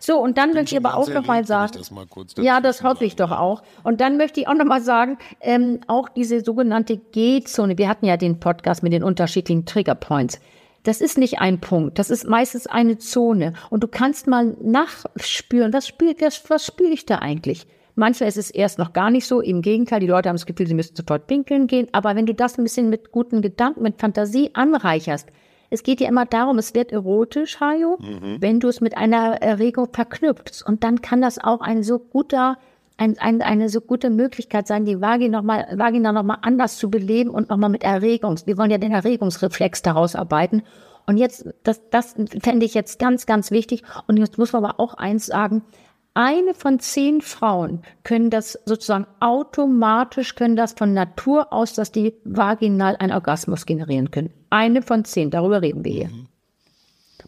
So, 0.00 0.18
und 0.18 0.38
dann 0.38 0.54
möchte 0.54 0.74
ich 0.74 0.84
aber 0.84 0.96
auch 0.96 1.08
nochmal 1.08 1.44
sagen, 1.44 1.72
das 1.74 1.92
ja, 2.38 2.60
das 2.60 2.82
hoffe 2.82 3.04
ich 3.04 3.14
doch 3.14 3.30
auch. 3.30 3.62
Und 3.84 4.00
dann 4.00 4.16
möchte 4.16 4.40
ich 4.40 4.48
auch 4.48 4.54
nochmal 4.54 4.80
sagen, 4.80 5.18
ähm, 5.40 5.80
auch 5.86 6.08
diese 6.08 6.40
sogenannte 6.40 6.96
G-Zone, 6.96 7.78
wir 7.78 7.88
hatten 7.88 8.06
ja 8.06 8.16
den 8.16 8.40
Podcast 8.40 8.82
mit 8.82 8.92
den 8.92 9.04
unterschiedlichen 9.04 9.66
Triggerpoints. 9.66 10.40
Das 10.82 11.00
ist 11.00 11.18
nicht 11.18 11.40
ein 11.40 11.60
Punkt, 11.60 11.98
das 11.98 12.10
ist 12.10 12.26
meistens 12.26 12.66
eine 12.66 12.98
Zone. 12.98 13.52
Und 13.70 13.82
du 13.82 13.88
kannst 13.88 14.26
mal 14.26 14.56
nachspüren, 14.60 15.72
was 15.72 15.86
spüre 15.86 16.14
was, 16.20 16.48
was 16.50 16.66
spür 16.66 16.90
ich 16.90 17.06
da 17.06 17.18
eigentlich? 17.18 17.66
Manchmal 17.94 18.28
ist 18.28 18.36
es 18.36 18.50
erst 18.50 18.78
noch 18.78 18.92
gar 18.92 19.10
nicht 19.10 19.26
so. 19.26 19.40
Im 19.40 19.60
Gegenteil, 19.60 19.98
die 19.98 20.06
Leute 20.06 20.28
haben 20.28 20.36
das 20.36 20.46
Gefühl, 20.46 20.68
sie 20.68 20.74
müssen 20.74 20.94
sofort 20.94 21.26
pinkeln 21.26 21.66
gehen. 21.66 21.88
Aber 21.90 22.14
wenn 22.14 22.26
du 22.26 22.32
das 22.32 22.56
ein 22.56 22.62
bisschen 22.62 22.90
mit 22.90 23.10
guten 23.10 23.42
Gedanken, 23.42 23.82
mit 23.82 24.00
Fantasie 24.00 24.50
anreicherst, 24.54 25.28
es 25.70 25.82
geht 25.82 26.00
ja 26.00 26.08
immer 26.08 26.26
darum, 26.26 26.58
es 26.58 26.74
wird 26.74 26.92
erotisch, 26.92 27.60
Hajo, 27.60 27.98
mhm. 28.00 28.38
wenn 28.40 28.60
du 28.60 28.68
es 28.68 28.80
mit 28.80 28.96
einer 28.96 29.42
Erregung 29.42 29.88
verknüpfst. 29.92 30.62
Und 30.66 30.84
dann 30.84 31.02
kann 31.02 31.20
das 31.20 31.38
auch 31.38 31.60
ein 31.60 31.82
so 31.82 31.98
guter 31.98 32.58
ein, 32.98 33.16
ein, 33.18 33.42
eine 33.42 33.68
so 33.68 33.80
gute 33.80 34.10
Möglichkeit 34.10 34.66
sein, 34.66 34.84
die 34.84 35.00
Vagina 35.00 35.38
nochmal 35.38 35.68
Vagina 35.76 36.10
anders 36.42 36.78
zu 36.78 36.90
beleben 36.90 37.30
und 37.30 37.48
nochmal 37.48 37.70
mit 37.70 37.84
Erregungs. 37.84 38.46
Wir 38.46 38.58
wollen 38.58 38.72
ja 38.72 38.78
den 38.78 38.92
Erregungsreflex 38.92 39.82
daraus 39.82 40.16
arbeiten. 40.16 40.62
Und 41.06 41.16
jetzt, 41.16 41.48
das, 41.62 41.80
das 41.90 42.16
fände 42.42 42.66
ich 42.66 42.74
jetzt 42.74 42.98
ganz, 42.98 43.24
ganz 43.24 43.50
wichtig. 43.50 43.82
Und 44.08 44.18
jetzt 44.18 44.36
muss 44.36 44.52
man 44.52 44.64
aber 44.64 44.80
auch 44.80 44.94
eins 44.94 45.26
sagen. 45.26 45.62
Eine 46.20 46.52
von 46.52 46.80
zehn 46.80 47.20
Frauen 47.20 47.82
können 48.02 48.28
das 48.28 48.58
sozusagen 48.64 49.06
automatisch, 49.20 50.34
können 50.34 50.56
das 50.56 50.72
von 50.72 50.92
Natur 50.92 51.52
aus, 51.52 51.74
dass 51.74 51.92
die 51.92 52.12
vaginal 52.24 52.96
einen 52.96 53.12
Orgasmus 53.12 53.66
generieren 53.66 54.10
können. 54.10 54.32
Eine 54.50 54.82
von 54.82 55.04
zehn, 55.04 55.30
darüber 55.30 55.62
reden 55.62 55.84
wir 55.84 55.92
hier. 55.92 56.08
Mhm 56.08 56.26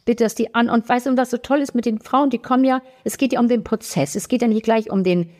bitte 0.04 0.24
dass 0.24 0.34
die 0.34 0.54
an. 0.54 0.68
Und 0.68 0.88
weißt 0.88 1.06
du, 1.06 1.16
was 1.16 1.30
so 1.30 1.36
toll 1.36 1.60
ist 1.60 1.74
mit 1.74 1.84
den 1.84 2.00
Frauen, 2.00 2.30
die 2.30 2.38
kommen 2.38 2.64
ja, 2.64 2.82
es 3.04 3.16
geht 3.16 3.32
ja 3.32 3.38
um 3.38 3.46
den 3.46 3.62
Prozess. 3.62 4.16
Es 4.16 4.26
geht 4.26 4.42
ja 4.42 4.48
nicht 4.48 4.64
gleich 4.64 4.90
um 4.90 5.04
den 5.04 5.30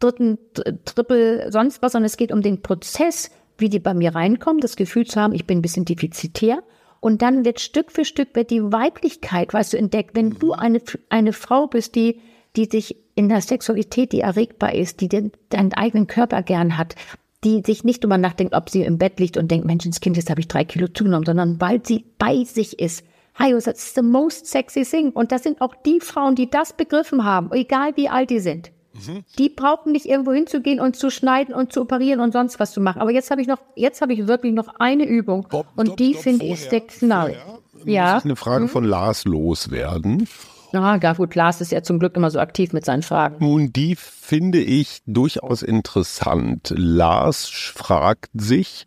dritten, 0.00 0.38
Triple, 0.84 1.50
sonst 1.50 1.80
was, 1.80 1.92
sondern 1.92 2.06
es 2.06 2.18
geht 2.18 2.32
um 2.32 2.42
den 2.42 2.60
Prozess, 2.60 3.30
wie 3.56 3.70
die 3.70 3.78
bei 3.78 3.94
mir 3.94 4.14
reinkommen, 4.14 4.60
das 4.60 4.76
Gefühl 4.76 5.06
zu 5.06 5.18
haben, 5.18 5.32
ich 5.32 5.46
bin 5.46 5.58
ein 5.58 5.62
bisschen 5.62 5.86
defizitär. 5.86 6.62
Und 7.00 7.22
dann 7.22 7.44
wird 7.44 7.60
Stück 7.60 7.90
für 7.90 8.04
Stück 8.04 8.34
wird 8.34 8.50
die 8.50 8.62
Weiblichkeit, 8.62 9.54
weißt 9.54 9.72
du, 9.72 9.78
entdeckt. 9.78 10.14
Wenn 10.14 10.30
du 10.30 10.52
eine, 10.52 10.82
eine 11.08 11.32
Frau 11.32 11.66
bist, 11.66 11.94
die, 11.94 12.20
die 12.58 12.64
sich 12.66 12.96
in 13.14 13.28
der 13.28 13.40
Sexualität, 13.40 14.12
die 14.12 14.20
erregbar 14.20 14.74
ist, 14.74 15.00
die 15.00 15.08
den, 15.08 15.30
deinen 15.48 15.72
eigenen 15.74 16.08
Körper 16.08 16.42
gern 16.42 16.76
hat, 16.76 16.96
die 17.44 17.62
sich 17.64 17.84
nicht 17.84 18.02
drüber 18.02 18.18
nachdenkt, 18.18 18.52
ob 18.52 18.68
sie 18.68 18.82
im 18.82 18.98
Bett 18.98 19.20
liegt 19.20 19.36
und 19.36 19.48
denkt, 19.48 19.64
Menschenskind, 19.64 20.16
jetzt 20.16 20.28
habe 20.28 20.40
ich 20.40 20.48
drei 20.48 20.64
Kilo 20.64 20.88
zugenommen, 20.88 21.24
sondern 21.24 21.60
weil 21.60 21.80
sie 21.86 22.04
bei 22.18 22.42
sich 22.42 22.80
ist, 22.80 23.04
Hayos, 23.36 23.64
that's 23.64 23.94
the 23.94 24.02
most 24.02 24.46
sexy 24.46 24.82
thing. 24.82 25.10
Und 25.10 25.30
das 25.30 25.44
sind 25.44 25.60
auch 25.60 25.76
die 25.86 26.00
Frauen, 26.00 26.34
die 26.34 26.50
das 26.50 26.72
begriffen 26.72 27.24
haben, 27.24 27.52
egal 27.52 27.96
wie 27.96 28.08
alt 28.08 28.30
die 28.30 28.40
sind. 28.40 28.72
Mhm. 28.94 29.22
Die 29.38 29.48
brauchen 29.48 29.92
nicht 29.92 30.06
irgendwo 30.06 30.32
hinzugehen 30.32 30.80
und 30.80 30.96
zu 30.96 31.10
schneiden 31.10 31.54
und 31.54 31.72
zu 31.72 31.82
operieren 31.82 32.18
und 32.18 32.32
sonst 32.32 32.58
was 32.58 32.72
zu 32.72 32.80
machen. 32.80 33.00
Aber 33.00 33.12
jetzt 33.12 33.30
habe 33.30 33.40
ich 33.40 33.46
noch, 33.46 33.60
jetzt 33.76 34.00
habe 34.00 34.12
ich 34.12 34.26
wirklich 34.26 34.52
noch 34.52 34.66
eine 34.80 35.04
Übung 35.04 35.46
Bob, 35.48 35.68
und 35.76 35.90
Bob, 35.90 35.96
die 35.96 36.14
finde 36.14 36.46
ich 36.46 36.68
der 36.68 36.80
Knall. 36.80 37.36
Ja. 37.84 38.14
Muss 38.14 38.22
ich 38.22 38.24
eine 38.24 38.36
Frage 38.36 38.64
mhm. 38.64 38.68
von 38.68 38.82
Lars 38.82 39.24
loswerden? 39.24 40.26
Na, 40.72 40.98
gar 40.98 41.14
gut, 41.14 41.34
Lars 41.34 41.60
ist 41.60 41.72
ja 41.72 41.82
zum 41.82 41.98
Glück 41.98 42.16
immer 42.16 42.30
so 42.30 42.38
aktiv 42.38 42.72
mit 42.72 42.84
seinen 42.84 43.02
Fragen. 43.02 43.36
Nun, 43.40 43.72
die 43.72 43.96
finde 43.96 44.60
ich 44.60 45.00
durchaus 45.06 45.62
interessant. 45.62 46.72
Lars 46.76 47.46
fragt 47.46 48.30
sich, 48.34 48.86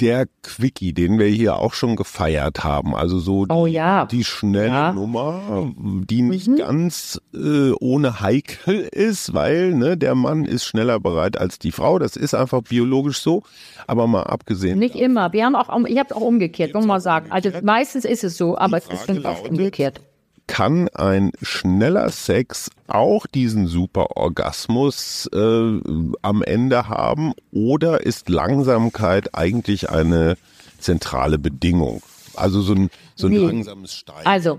der 0.00 0.26
Quickie, 0.42 0.92
den 0.92 1.20
wir 1.20 1.28
hier 1.28 1.56
auch 1.56 1.72
schon 1.72 1.94
gefeiert 1.94 2.64
haben. 2.64 2.96
Also 2.96 3.20
so 3.20 3.46
oh, 3.48 3.66
ja. 3.66 4.06
die 4.06 4.24
schnelle 4.24 4.66
ja. 4.66 4.92
Nummer, 4.92 5.72
die 5.76 6.22
nicht 6.22 6.48
mhm. 6.48 6.56
ganz 6.56 7.20
äh, 7.32 7.70
ohne 7.78 8.20
heikel 8.20 8.80
ist, 8.80 9.34
weil 9.34 9.72
ne, 9.74 9.96
der 9.96 10.16
Mann 10.16 10.44
ist 10.44 10.64
schneller 10.64 10.98
bereit 10.98 11.38
als 11.38 11.60
die 11.60 11.70
Frau. 11.70 12.00
Das 12.00 12.16
ist 12.16 12.34
einfach 12.34 12.62
biologisch 12.62 13.20
so. 13.20 13.44
Aber 13.86 14.08
mal 14.08 14.24
abgesehen. 14.24 14.80
Nicht 14.80 14.96
immer. 14.96 15.32
Wir 15.32 15.44
haben 15.44 15.54
auch, 15.54 15.84
ich 15.86 15.98
habe 15.98 16.14
auch 16.16 16.22
umgekehrt, 16.22 16.74
wir 16.74 16.84
mal 16.84 17.00
sagen. 17.00 17.30
Also 17.30 17.50
meistens 17.62 18.04
ist 18.04 18.24
es 18.24 18.36
so, 18.36 18.58
aber 18.58 18.78
es 18.78 18.86
ist 18.88 19.24
auch 19.24 19.48
umgekehrt 19.48 20.00
kann 20.48 20.88
ein 20.88 21.30
schneller 21.40 22.10
Sex 22.10 22.70
auch 22.88 23.26
diesen 23.26 23.68
super 23.68 24.16
Orgasmus 24.16 25.30
äh, 25.32 25.80
am 26.22 26.42
Ende 26.42 26.88
haben 26.88 27.34
oder 27.52 28.04
ist 28.04 28.28
Langsamkeit 28.28 29.36
eigentlich 29.36 29.90
eine 29.90 30.36
zentrale 30.80 31.38
Bedingung? 31.38 32.02
Also 32.34 32.60
so 32.60 32.74
ein, 32.74 32.90
so 33.14 33.28
ein 33.28 33.32
nee. 33.32 33.46
langsames 33.46 33.94
Steigen. 33.94 34.26
Also, 34.26 34.58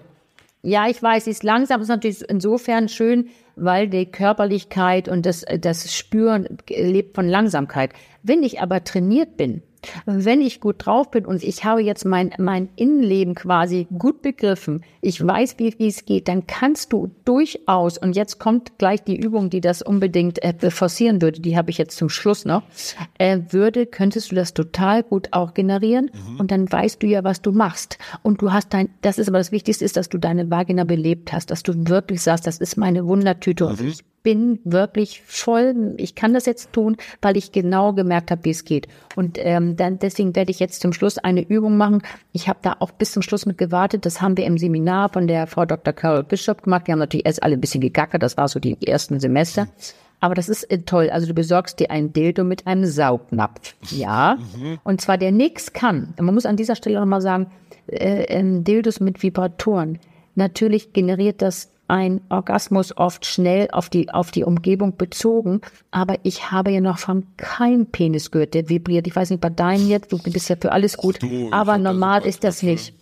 ja, 0.62 0.88
ich 0.88 1.01
weiß, 1.01 1.24
es 1.24 1.38
ist 1.38 1.43
langsam, 1.43 1.81
ist 1.81 1.88
natürlich 1.88 2.22
insofern 2.29 2.88
schön, 2.88 3.29
weil 3.55 3.89
die 3.89 4.05
Körperlichkeit 4.05 5.10
und 5.10 5.25
das, 5.25 5.46
das 5.60 5.93
Spüren 5.93 6.58
lebt 6.69 7.15
von 7.15 7.27
Langsamkeit. 7.27 7.91
Wenn 8.24 8.43
ich 8.43 8.62
aber 8.62 8.84
trainiert 8.84 9.38
bin, 9.38 9.63
wenn 10.05 10.41
ich 10.41 10.59
gut 10.59 10.86
drauf 10.86 11.12
bin 11.12 11.25
und 11.25 11.43
ich 11.43 11.63
habe 11.63 11.81
jetzt 11.81 12.05
mein, 12.05 12.31
mein 12.38 12.69
Innenleben 12.75 13.36
quasi 13.36 13.87
gut 13.98 14.22
begriffen, 14.22 14.83
ich 15.01 15.25
weiß, 15.25 15.55
wie, 15.57 15.74
wie 15.77 15.87
es 15.87 16.05
geht, 16.05 16.27
dann 16.27 16.48
kannst 16.48 16.94
du 16.94 17.11
durchaus, 17.25 17.98
und 17.98 18.15
jetzt 18.15 18.39
kommt 18.39 18.77
gleich 18.77 19.03
die 19.03 19.18
Übung, 19.18 19.50
die 19.50 19.61
das 19.61 19.81
unbedingt 19.81 20.44
äh, 20.44 20.72
forcieren 20.72 21.22
würde, 21.22 21.39
die 21.42 21.57
habe 21.57 21.72
ich 21.72 21.77
jetzt 21.77 21.98
zum 21.98 22.09
Schluss 22.09 22.46
noch, 22.46 22.63
äh, 23.18 23.39
würde, 23.50 23.85
könntest 23.85 24.31
du 24.31 24.35
das 24.35 24.53
total 24.53 25.03
gut 25.03 25.29
auch 25.31 25.53
generieren 25.53 26.11
mhm. 26.13 26.39
und 26.39 26.51
dann 26.51 26.72
weißt 26.72 27.01
du 27.01 27.07
ja, 27.07 27.24
was 27.24 27.42
du 27.42 27.51
machst. 27.51 27.98
Und 28.24 28.42
du 28.42 28.51
hast 28.51 28.74
dein, 28.74 28.89
das 29.01 29.18
ist 29.18 29.29
aber 29.29 29.37
das 29.37 29.51
Wichtigste, 29.51 29.85
ist, 29.85 29.98
dass 29.98 30.09
du 30.09 30.18
deine 30.18 30.50
Vagina 30.50 30.83
belebt 30.83 31.33
hast, 31.33 31.51
dass 31.51 31.63
du 31.63 31.74
wirklich 31.87 32.22
sagst, 32.22 32.48
das 32.48 32.57
ist 32.57 32.77
meine 32.77 33.05
Wundertüte 33.05 33.65
mhm. 33.65 33.70
und 33.72 33.81
ich 33.81 34.03
bin 34.24 34.60
wirklich 34.64 35.22
voll, 35.25 35.94
ich 35.98 36.16
kann 36.16 36.34
das 36.34 36.46
jetzt 36.46 36.74
tun, 36.74 36.98
weil 37.22 37.38
ich 37.38 37.51
genau 37.51 37.94
gemerkt 37.94 38.32
habe, 38.32 38.46
wie 38.46 38.51
es 38.51 38.66
geht. 38.66 38.88
Und 39.16 39.38
ähm, 39.40 39.75
dann 39.75 40.00
deswegen 40.00 40.36
werde 40.36 40.51
ich 40.51 40.60
jetzt 40.60 40.82
zum 40.82 40.94
Schluss 40.94 41.18
eine 41.18 41.42
Übung 41.42 41.77
machen. 41.77 42.01
Ich 42.32 42.48
habe 42.48 42.60
da 42.62 42.77
auch 42.79 42.92
bis 42.92 43.12
zum 43.12 43.22
Schluss 43.22 43.46
mit 43.46 43.58
gewartet. 43.58 44.05
Das 44.05 44.22
haben 44.22 44.38
wir 44.38 44.46
im 44.46 44.58
Seminar 44.58 45.10
von 45.10 45.27
der 45.27 45.48
Frau 45.48 45.66
Dr. 45.66 45.94
Carol 45.94 46.24
Bishop 46.24 46.64
gemacht. 46.64 46.88
Die 46.88 46.92
haben 46.92 47.00
natürlich 47.00 47.25
erst 47.25 47.44
alle 47.44 47.55
ein 47.55 47.62
bisschen 47.62 47.82
gegackert. 47.82 48.24
Das 48.24 48.38
war 48.38 48.48
so 48.48 48.60
die 48.60 48.77
ersten 48.86 49.20
Semester. 49.20 49.68
Aber 50.20 50.36
das 50.36 50.50
ist 50.50 50.64
äh, 50.64 50.79
toll. 50.79 51.10
Also 51.10 51.27
du 51.27 51.34
besorgst 51.34 51.79
dir 51.79 51.92
ein 51.92 52.14
Dildo 52.14 52.44
mit 52.44 52.68
einem 52.68 52.86
Saugnapf. 52.86 53.75
Ja. 53.92 54.38
Mhm. 54.58 54.79
Und 54.84 55.01
zwar 55.01 55.18
der 55.18 55.32
nix 55.32 55.74
kann. 55.74 56.14
Man 56.20 56.34
muss 56.34 56.46
an 56.46 56.58
dieser 56.58 56.75
Stelle 56.75 57.00
nochmal 57.00 57.22
sagen, 57.22 57.48
äh, 57.88 58.24
äh, 58.24 58.62
Dildos 58.62 59.00
mit 59.00 59.24
Vibratoren. 59.24 60.00
Natürlich 60.36 60.94
generiert 60.94 61.42
das 61.42 61.72
ein 61.90 62.22
Orgasmus 62.30 62.96
oft 62.96 63.25
schnell 63.25 63.68
auf 63.72 63.90
die, 63.90 64.10
auf 64.10 64.32
die 64.32 64.44
Umgebung 64.44 64.96
bezogen. 64.96 65.62
Aber 65.92 66.16
ich 66.24 66.52
habe 66.52 66.72
ja 66.72 66.82
noch 66.82 67.00
von 67.00 67.25
keinem 67.38 67.88
Penis 67.88 68.32
gehört, 68.32 68.54
der 68.54 68.70
vibriert. 68.70 69.08
Ich 69.08 69.16
weiß 69.16 69.32
nicht, 69.32 69.42
bei 69.42 69.50
deinem 69.50 69.88
jetzt, 69.88 70.12
du 70.12 70.18
bist 70.20 70.50
ja 70.50 70.56
für 70.56 70.72
alles 70.72 70.98
gut. 70.98 71.22
Du, 71.22 71.50
aber 71.52 71.78
normal 71.78 72.25
ist 72.25 72.44
das 72.44 72.64
nicht. 72.64 72.94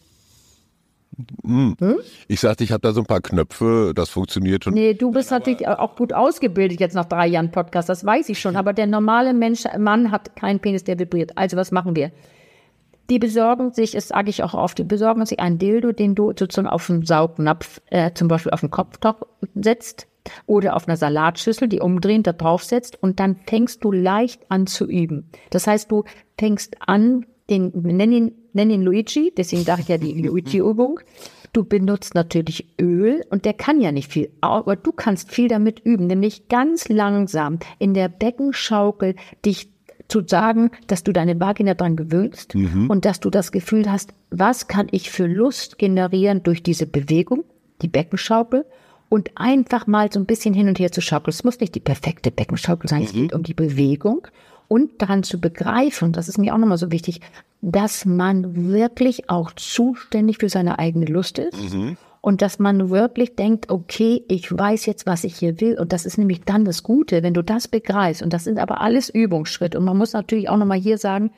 Hm. 1.44 1.76
Hm? 1.80 1.96
Ich 2.28 2.40
sagte, 2.40 2.64
ich 2.64 2.72
habe 2.72 2.82
da 2.82 2.94
so 2.94 3.02
ein 3.02 3.06
paar 3.06 3.22
Knöpfe, 3.22 3.92
das 3.96 4.10
funktioniert 4.10 4.64
schon. 4.64 4.74
Nee, 4.74 4.94
du 4.94 5.12
bist 5.12 5.32
natürlich 5.32 5.68
auch 5.68 5.96
gut 5.96 6.14
ausgebildet 6.14 6.80
jetzt 6.80 6.94
nach 6.94 7.06
drei 7.06 7.28
Jahren 7.28 7.52
Podcast, 7.52 7.90
das 7.90 8.06
weiß 8.06 8.30
ich 8.30 8.40
schon. 8.40 8.56
Aber 8.56 8.74
der 8.74 8.88
normale 8.88 9.34
Mensch, 9.34 9.64
Mann 9.78 10.12
hat 10.12 10.36
keinen 10.36 10.60
Penis, 10.60 10.84
der 10.84 11.00
vibriert. 11.00 11.38
Also 11.38 11.58
was 11.58 11.72
machen 11.72 11.96
wir? 11.96 12.12
Die 13.10 13.20
besorgen 13.20 13.72
sich, 13.72 13.92
das 13.92 14.10
sage 14.10 14.30
ich 14.30 14.44
auch 14.44 14.54
oft, 14.54 14.78
die 14.78 14.84
besorgen 14.84 15.26
sich 15.26 15.40
ein 15.40 15.58
Dildo, 15.58 15.94
den 15.94 16.16
du 16.16 16.34
sozusagen 16.38 16.68
auf 16.68 16.90
einen 16.90 17.06
Saugnapf, 17.06 17.82
äh, 17.90 18.12
zum 18.14 18.28
Beispiel 18.28 18.52
auf 18.52 18.60
den 18.60 18.72
Kopftopf 18.72 19.22
setzt 19.56 20.08
oder 20.46 20.76
auf 20.76 20.88
einer 20.88 20.98
Salatschüssel, 20.98 21.70
die 21.70 21.80
umdrehen, 21.80 22.24
da 22.24 22.34
drauf 22.34 22.64
setzt 22.64 23.02
und 23.02 23.20
dann 23.20 23.38
fängst 23.48 23.84
du 23.84 23.92
leicht 23.92 24.42
an 24.50 24.68
zu 24.68 24.86
üben. 24.86 25.30
Das 25.52 25.68
heißt, 25.68 25.90
du 25.90 26.04
fängst 26.38 26.76
an, 26.86 27.26
den, 27.50 27.72
nenn 27.74 28.12
ihn, 28.12 28.32
nenn 28.52 28.70
ihn 28.70 28.82
Luigi, 28.82 29.34
deswegen 29.38 29.64
dachte 29.64 29.84
ich 29.84 29.88
ja 29.88 29.98
die 29.98 30.22
Luigi-Übung. 30.22 31.00
Du 31.54 31.64
benutzt 31.64 32.14
natürlich 32.14 32.68
Öl 32.80 33.24
und 33.30 33.46
der 33.46 33.54
kann 33.54 33.80
ja 33.80 33.94
nicht 33.94 34.12
viel, 34.12 34.30
aber 34.42 34.76
du 34.76 34.92
kannst 34.92 35.32
viel 35.32 35.48
damit 35.48 35.80
üben, 35.80 36.08
nämlich 36.08 36.50
ganz 36.50 36.90
langsam 36.90 37.60
in 37.80 37.94
der 37.94 38.10
Beckenschaukel 38.10 39.16
dich 39.46 39.70
zu 40.08 40.22
sagen, 40.26 40.72
dass 40.88 41.04
du 41.04 41.12
deine 41.12 41.40
Vagina 41.40 41.74
dran 41.74 41.96
gewöhnst 41.96 42.56
mhm. 42.56 42.90
und 42.90 43.06
dass 43.06 43.20
du 43.20 43.30
das 43.30 43.52
Gefühl 43.52 43.92
hast, 43.92 44.14
was 44.30 44.68
kann 44.68 44.88
ich 44.92 45.10
für 45.10 45.28
Lust 45.28 45.78
generieren 45.78 46.44
durch 46.44 46.64
diese 46.64 46.86
Bewegung, 46.86 47.44
die 47.82 47.88
Beckenschaukel 47.88 48.66
und 49.10 49.32
einfach 49.36 49.88
mal 49.88 50.12
so 50.12 50.20
ein 50.20 50.26
bisschen 50.26 50.54
hin 50.54 50.68
und 50.68 50.80
her 50.80 50.92
zu 50.92 51.02
schaukeln. 51.02 51.34
Es 51.34 51.44
muss 51.44 51.60
nicht 51.60 51.76
die 51.76 51.80
perfekte 51.80 52.32
Beckenschaukel 52.32 52.90
sein, 52.90 53.02
mhm. 53.02 53.06
es 53.06 53.14
geht 53.14 53.34
um 53.34 53.44
die 53.44 53.54
Bewegung 53.54 54.28
und 54.68 55.02
daran 55.02 55.24
zu 55.24 55.40
begreifen, 55.40 56.12
das 56.12 56.28
ist 56.28 56.38
mir 56.38 56.54
auch 56.54 56.58
nochmal 56.58 56.78
so 56.78 56.92
wichtig, 56.92 57.22
dass 57.62 58.06
man 58.06 58.70
wirklich 58.70 59.30
auch 59.30 59.52
zuständig 59.54 60.38
für 60.38 60.50
seine 60.50 60.80
eigene 60.80 61.06
Lust 61.06 61.40
ist. 61.40 61.74
Mhm 61.74 61.98
und 62.28 62.42
dass 62.42 62.60
man 62.60 62.90
wirklich 62.90 63.38
denkt, 63.38 63.70
okay, 63.70 64.22
ich 64.28 64.52
weiß 64.52 64.86
jetzt, 64.86 65.06
was 65.06 65.24
ich 65.24 65.38
hier 65.38 65.62
will. 65.62 65.80
Und 65.80 65.94
das 65.94 66.06
ist 66.06 66.18
nämlich 66.18 66.42
dann 66.42 66.66
das 66.66 66.84
Gute, 66.84 67.24
wenn 67.24 67.34
du 67.34 67.42
das 67.42 67.70
begreifst. 67.70 68.22
Und 68.22 68.34
das 68.34 68.44
sind 68.44 68.60
aber 68.60 68.82
alles 68.82 69.08
Übungsschritte. 69.08 69.80
Und 69.80 69.86
man 69.86 69.98
muss 69.98 70.12
natürlich 70.12 70.50
auch 70.50 70.58
nochmal 70.58 70.78
hier 70.78 70.98
sagen, 70.98 71.32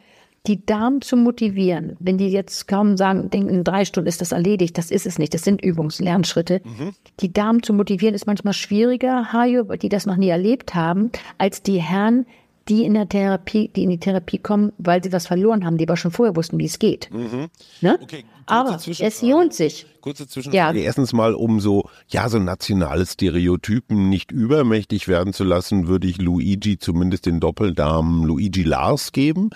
die 0.47 0.65
Damen 0.65 1.03
zu 1.03 1.15
motivieren, 1.15 1.95
wenn 1.99 2.17
die 2.17 2.29
jetzt 2.29 2.67
kaum 2.67 2.97
sagen, 2.97 3.29
denken, 3.29 3.49
in 3.49 3.63
drei 3.63 3.85
Stunden 3.85 4.07
ist 4.07 4.19
das 4.19 4.31
erledigt, 4.31 4.79
das 4.79 4.89
ist 4.89 5.05
es 5.05 5.19
nicht, 5.19 5.35
das 5.35 5.43
sind 5.43 5.63
Übungslernschritte. 5.63 6.61
Mhm. 6.63 6.93
Die 7.19 7.31
Damen 7.31 7.61
zu 7.61 7.71
motivieren 7.71 8.15
ist 8.15 8.25
manchmal 8.25 8.53
schwieriger, 8.53 9.31
Hajo, 9.31 9.65
die 9.75 9.89
das 9.89 10.07
noch 10.07 10.17
nie 10.17 10.29
erlebt 10.29 10.73
haben, 10.73 11.11
als 11.37 11.61
die 11.61 11.79
Herren, 11.79 12.25
die 12.67 12.83
in 12.83 12.95
der 12.95 13.09
Therapie, 13.09 13.69
die 13.75 13.83
in 13.83 13.89
die 13.89 13.99
Therapie 13.99 14.37
kommen, 14.37 14.71
weil 14.77 15.03
sie 15.03 15.11
was 15.11 15.27
verloren 15.27 15.65
haben, 15.65 15.77
die 15.77 15.87
aber 15.87 15.97
schon 15.97 16.11
vorher 16.11 16.35
wussten, 16.35 16.57
wie 16.59 16.65
es 16.65 16.79
geht. 16.79 17.09
Mhm. 17.11 17.49
Ne? 17.81 17.99
Okay, 18.01 18.25
aber 18.49 18.75
es 18.75 19.21
lohnt 19.21 19.53
sich. 19.53 19.85
Kurze 20.01 20.27
Zwischenfrage. 20.27 20.79
Ja. 20.79 20.85
Erstens 20.85 21.13
mal, 21.13 21.33
um 21.33 21.59
so, 21.59 21.89
ja, 22.07 22.29
so 22.29 22.39
nationale 22.39 23.05
Stereotypen 23.05 24.09
nicht 24.09 24.31
übermächtig 24.31 25.07
werden 25.07 25.33
zu 25.33 25.43
lassen, 25.43 25.87
würde 25.87 26.07
ich 26.07 26.19
Luigi 26.19 26.79
zumindest 26.79 27.25
den 27.25 27.39
Doppeldamen 27.39 28.23
Luigi 28.23 28.63
Lars 28.63 29.11
geben. 29.11 29.49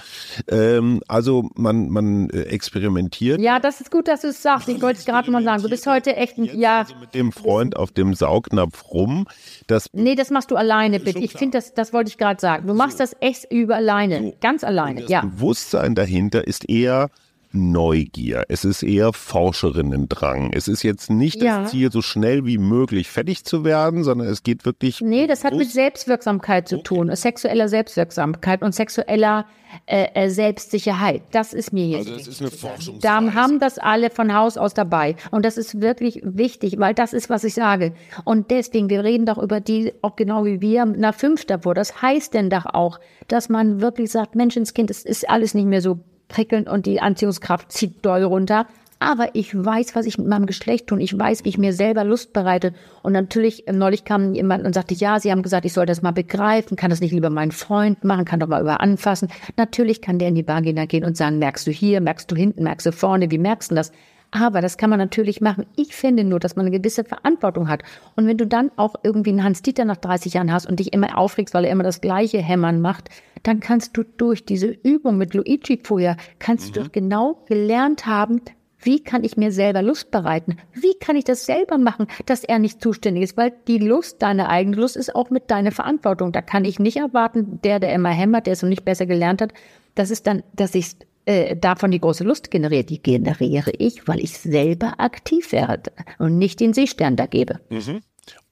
Ähm, 0.50 1.02
also 1.08 1.50
man, 1.56 1.90
man 1.90 2.30
äh, 2.30 2.42
experimentiert. 2.44 3.40
Ja, 3.40 3.60
das 3.60 3.82
ist 3.82 3.92
gut, 3.92 4.08
dass 4.08 4.22
du 4.22 4.28
es 4.28 4.42
sagst. 4.42 4.68
Ich 4.68 4.82
wollte 4.82 5.00
es 5.00 5.06
gerade 5.06 5.32
mal 5.32 5.44
sagen. 5.44 5.64
Du 5.64 5.70
bist 5.70 5.88
heute 5.88 6.16
echt 6.16 6.38
ein, 6.38 6.46
ja. 6.60 6.80
Also 6.80 6.96
mit 7.00 7.14
dem 7.14 7.32
Freund 7.32 7.78
auf 7.78 7.92
dem 7.92 8.14
Saugnapf 8.14 8.92
rum. 8.92 9.28
Das 9.68 9.88
nee, 9.94 10.16
das 10.16 10.30
machst 10.30 10.52
du 10.52 10.56
alleine, 10.56 11.00
bitte. 11.00 11.20
Ich 11.20 11.34
finde, 11.34 11.58
das, 11.58 11.74
das 11.74 11.94
wollte 11.94 12.10
ich 12.10 12.18
gerade 12.18 12.40
sagen. 12.40 12.68
Du 12.68 12.74
machst 12.74 12.98
so. 12.98 13.04
das 13.04 13.16
echt 13.22 13.52
über 13.52 13.76
alleine. 13.76 14.20
So. 14.20 14.36
Ganz 14.42 14.64
alleine, 14.64 15.02
das 15.02 15.10
ja. 15.10 15.22
Bewusstsein 15.22 15.96
dahinter 15.96 16.46
ist 16.46 16.70
eher 16.70 17.10
Neugier. 17.54 18.46
Es 18.50 18.66
ist 18.66 18.82
eher 18.82 19.13
Forscherinnendrang. 19.13 20.52
Es 20.54 20.68
ist 20.68 20.82
jetzt 20.82 21.12
nicht 21.12 21.42
ja. 21.42 21.62
das 21.62 21.72
Ziel, 21.72 21.92
so 21.92 22.02
schnell 22.02 22.46
wie 22.46 22.58
möglich 22.58 23.10
fertig 23.10 23.46
zu 23.46 23.63
werden, 23.63 24.04
sondern 24.04 24.28
es 24.28 24.42
geht 24.42 24.66
wirklich. 24.66 25.02
Nee, 25.02 25.28
das 25.28 25.44
hat 25.44 25.54
mit 25.54 25.70
Selbstwirksamkeit 25.70 26.68
zu 26.68 26.82
tun, 26.82 27.10
okay. 27.10 27.16
sexueller 27.16 27.70
Selbstwirksamkeit 27.70 28.63
und 28.63 28.74
sexueller 28.74 29.46
äh, 29.86 30.08
äh, 30.13 30.30
Selbstsicherheit. 30.30 31.22
Das 31.32 31.54
ist 31.54 31.74
mir 31.74 31.88
jetzt. 31.88 32.08
Also 32.08 32.18
das 32.18 32.28
ist 32.28 32.42
eine 32.42 32.52
Forschung. 32.52 33.00
Da 33.02 33.34
haben 33.34 33.60
das 33.60 33.78
alle 33.78 34.10
von 34.10 34.34
Haus 34.34 34.58
aus 34.58 34.74
dabei. 34.74 35.16
Und 35.30 35.46
das 35.46 35.58
ist 35.58 35.80
wirklich 35.80 36.22
wichtig, 36.24 36.80
weil 36.80 36.94
das 36.94 37.13
ist, 37.13 37.30
was 37.30 37.44
ich 37.44 37.54
sage. 37.54 37.94
Und 38.24 38.50
deswegen, 38.50 38.89
wir 38.89 39.04
reden 39.04 39.26
doch 39.26 39.38
über 39.38 39.60
die, 39.60 39.94
auch 40.02 40.16
genau 40.16 40.46
wie 40.46 40.60
wir, 40.62 40.86
nach 40.86 41.13
fünf 41.16 41.46
davor. 41.46 41.76
Das 41.76 42.02
heißt 42.02 42.34
denn 42.34 42.50
doch 42.50 42.66
auch, 42.66 43.00
dass 43.28 43.50
man 43.50 43.80
wirklich 43.80 44.12
sagt, 44.12 44.36
Menschenskind, 44.36 44.89
es 44.89 45.06
ist 45.06 45.30
alles 45.30 45.54
nicht 45.54 45.68
mehr 45.68 45.82
so 45.82 46.00
prickelnd 46.34 46.67
und 46.67 46.88
die 46.88 47.00
Anziehungskraft 47.00 47.72
zieht 47.72 48.04
doll 48.04 48.24
runter. 48.24 48.65
Aber 49.00 49.36
ich 49.36 49.54
weiß, 49.54 49.96
was 49.96 50.06
ich 50.06 50.17
mit 50.17 50.28
meinem 50.28 50.46
Geschlecht 50.46 50.88
tue. 50.88 51.02
Ich 51.02 51.17
weiß, 51.17 51.43
wie 51.43 51.50
ich 51.50 51.58
mir 51.58 51.74
selber 51.74 52.06
Lust 52.06 52.32
bereite. 52.32 52.74
Und 53.02 53.12
natürlich, 53.12 53.67
äh, 53.67 53.74
neulich 53.74 54.06
kam 54.06 54.34
jemand 54.34 54.65
und 54.65 54.74
sagte, 54.74 54.93
ja, 54.93 55.19
Sie 55.19 55.30
haben 55.30 55.43
gesagt, 55.43 55.65
ich 55.65 55.74
soll 55.74 55.86
das 55.86 56.02
mal 56.02 56.12
begreifen. 56.12 56.78
Kann 56.78 56.89
das 56.89 57.02
nicht 57.02 57.12
lieber 57.12 57.30
mein 57.30 57.52
Freund 57.52 58.06
machen? 58.06 58.24
Kann 58.24 58.39
doch 58.39 58.48
mal 58.48 58.62
über 58.62 58.80
anfassen. 58.80 59.28
Natürlich 59.58 60.02
kann 60.02 60.19
der 60.19 60.30
in 60.30 60.36
die 60.36 60.48
Vagina 60.48 60.86
gehen 60.86 61.04
und 61.04 61.17
sagen, 61.17 61.38
merkst 61.38 61.67
du 61.67 61.72
hier, 61.72 62.00
merkst 62.00 62.32
du 62.32 62.36
hinten, 62.36 62.63
merkst 62.63 62.88
du 62.88 62.91
vorne, 62.93 63.30
wie 63.30 63.38
merkst 63.38 63.72
du 63.72 63.76
das? 63.76 63.91
Aber 64.36 64.62
das 64.62 64.78
kann 64.78 64.89
man 64.89 64.98
natürlich 64.98 65.41
machen. 65.41 65.67
Ich 65.76 65.96
finde 65.96 66.24
nur, 66.24 66.39
dass 66.39 66.56
man 66.56 66.65
eine 66.65 66.76
gewisse 66.76 67.04
Verantwortung 67.04 67.69
hat. 67.69 67.84
Und 68.15 68.26
wenn 68.26 68.38
du 68.38 68.48
dann 68.48 68.72
auch 68.78 68.96
irgendwie 69.04 69.30
einen 69.30 69.43
Hans-Dieter 69.43 69.86
nach 69.86 69.98
30 69.98 70.34
Jahren 70.34 70.52
hast 70.52 70.65
und 70.65 70.80
dich 70.80 70.91
immer 70.91 71.19
aufregst, 71.19 71.54
weil 71.54 71.65
er 71.65 71.72
immer 71.72 71.84
das 71.84 72.02
gleiche 72.02 72.39
Hämmern 72.39 72.82
macht, 72.82 73.10
dann 73.43 73.60
kannst 73.60 73.96
du 73.96 74.04
durch 74.04 74.43
diese 74.43 74.67
Übung 74.67 75.17
mit 75.17 75.36
Luigi 75.36 75.80
vorher, 75.84 76.17
kannst 76.39 76.76
mhm. 76.76 76.84
du 76.84 76.89
genau 76.89 77.43
gelernt 77.46 78.08
haben, 78.08 78.41
wie 78.80 79.04
kann 79.04 79.24
ich 79.24 79.38
mir 79.38 79.52
selber 79.52 79.84
Lust 79.84 80.10
bereiten? 80.10 80.58
Wie 80.74 80.96
kann 81.00 81.15
ich 81.15 81.24
das 81.24 81.46
selber 81.46 81.78
machen, 81.78 82.08
dass 82.26 82.43
er 82.43 82.58
nicht 82.58 82.82
zuständig 82.82 83.24
ist? 83.24 83.38
Weil 83.38 83.54
die 83.67 83.78
Lust, 83.78 84.22
deine 84.24 84.50
eigene 84.50 84.78
Lust, 84.78 84.98
ist 84.98 85.15
auch 85.15 85.30
mit 85.30 85.52
deiner 85.52 85.72
Verantwortung. 85.72 86.32
Da 86.32 86.41
kann 86.41 86.65
ich 86.65 86.80
nicht 86.80 86.98
erwarten, 86.98 87.60
der, 87.63 87.80
der 87.80 87.93
immer 87.93 88.10
hämmert, 88.10 88.48
der 88.48 88.54
es 88.54 88.63
noch 88.63 88.69
nicht 88.69 88.84
besser 88.84 89.06
gelernt 89.06 89.43
hat, 89.43 89.54
das 89.96 90.10
ist 90.10 90.26
dann, 90.26 90.41
dass 90.56 90.74
ich 90.74 90.96
äh, 91.26 91.56
davon 91.56 91.92
die 91.92 92.00
große 92.00 92.24
Lust 92.24 92.52
generiert. 92.52 92.90
Die 92.90 93.02
generiere 93.02 93.72
ich, 93.78 94.08
weil 94.08 94.20
ich 94.20 94.38
selber 94.38 95.00
aktiv 95.00 95.52
werde 95.52 95.92
und 96.20 96.38
nicht 96.38 96.60
den 96.60 96.74
Seestern 96.74 97.16
da 97.16 97.26
gebe. 97.26 97.60
Mhm 97.70 98.02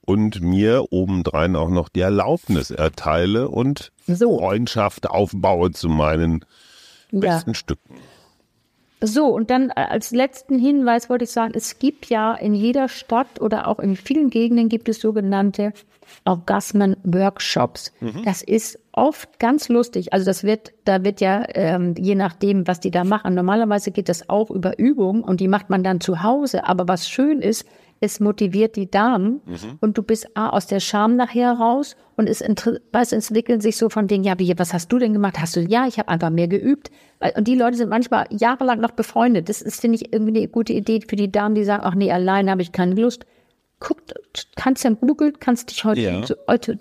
und 0.04 0.40
mir 0.40 0.86
obendrein 0.90 1.56
auch 1.56 1.70
noch 1.70 1.88
die 1.88 2.00
Erlaubnis 2.00 2.70
erteile 2.70 3.48
und 3.48 3.92
so. 4.06 4.38
Freundschaft 4.38 5.08
aufbaue 5.08 5.70
zu 5.70 5.88
meinen 5.88 6.44
besten 7.10 7.50
ja. 7.50 7.54
Stücken. 7.54 7.96
So, 9.04 9.26
und 9.26 9.50
dann 9.50 9.70
äh, 9.70 9.80
als 9.88 10.12
letzten 10.12 10.58
Hinweis 10.58 11.10
wollte 11.10 11.24
ich 11.24 11.30
sagen, 11.30 11.52
es 11.56 11.78
gibt 11.80 12.06
ja 12.06 12.34
in 12.34 12.54
jeder 12.54 12.88
Stadt 12.88 13.40
oder 13.40 13.66
auch 13.66 13.80
in 13.80 13.96
vielen 13.96 14.30
Gegenden 14.30 14.68
gibt 14.68 14.88
es 14.88 15.00
sogenannte 15.00 15.72
Orgasmen-Workshops. 16.24 17.92
Mhm. 18.00 18.22
Das 18.24 18.42
ist 18.42 18.78
oft 18.92 19.40
ganz 19.40 19.68
lustig. 19.68 20.12
Also 20.12 20.26
das 20.26 20.44
wird, 20.44 20.72
da 20.84 21.02
wird 21.04 21.20
ja, 21.20 21.44
ähm, 21.54 21.94
je 21.98 22.14
nachdem, 22.14 22.66
was 22.68 22.78
die 22.78 22.90
da 22.90 23.02
machen, 23.02 23.34
normalerweise 23.34 23.90
geht 23.90 24.08
das 24.08 24.28
auch 24.28 24.50
über 24.50 24.78
Übung 24.78 25.24
und 25.24 25.40
die 25.40 25.48
macht 25.48 25.68
man 25.68 25.82
dann 25.82 26.00
zu 26.00 26.22
Hause. 26.22 26.64
Aber 26.66 26.86
was 26.86 27.08
schön 27.08 27.40
ist, 27.40 27.66
es 28.02 28.18
motiviert 28.18 28.74
die 28.74 28.90
Damen 28.90 29.40
mhm. 29.46 29.78
und 29.80 29.96
du 29.96 30.02
bist 30.02 30.36
A, 30.36 30.50
aus 30.50 30.66
der 30.66 30.80
Scham 30.80 31.14
nachher 31.14 31.52
raus 31.52 31.96
und 32.16 32.28
es, 32.28 32.40
es 32.40 33.12
entwickeln 33.12 33.60
sich 33.60 33.76
so 33.76 33.88
von 33.88 34.08
denen, 34.08 34.24
ja, 34.24 34.38
wie, 34.40 34.52
was 34.58 34.74
hast 34.74 34.88
du 34.90 34.98
denn 34.98 35.12
gemacht? 35.12 35.38
Hast 35.38 35.54
du, 35.54 35.60
ja, 35.60 35.86
ich 35.86 35.98
habe 35.98 36.08
einfach 36.08 36.30
mehr 36.30 36.48
geübt. 36.48 36.90
Und 37.36 37.46
die 37.46 37.54
Leute 37.54 37.76
sind 37.76 37.90
manchmal 37.90 38.26
jahrelang 38.30 38.80
noch 38.80 38.90
befreundet. 38.90 39.48
Das 39.48 39.62
ist, 39.62 39.80
finde 39.80 39.96
ich, 39.96 40.12
irgendwie 40.12 40.36
eine 40.36 40.48
gute 40.48 40.72
Idee 40.72 41.00
für 41.06 41.14
die 41.14 41.30
Damen, 41.30 41.54
die 41.54 41.62
sagen, 41.62 41.84
ach 41.86 41.94
nee, 41.94 42.10
alleine 42.10 42.50
habe 42.50 42.62
ich 42.62 42.72
keine 42.72 43.00
Lust. 43.00 43.24
Guckt, 43.78 44.14
kannst 44.56 44.82
ja 44.82 44.90
googeln, 44.90 45.38
kannst 45.38 45.70
dich 45.70 45.84
heute, 45.84 46.00
ja. 46.00 46.22
heute 46.48 46.76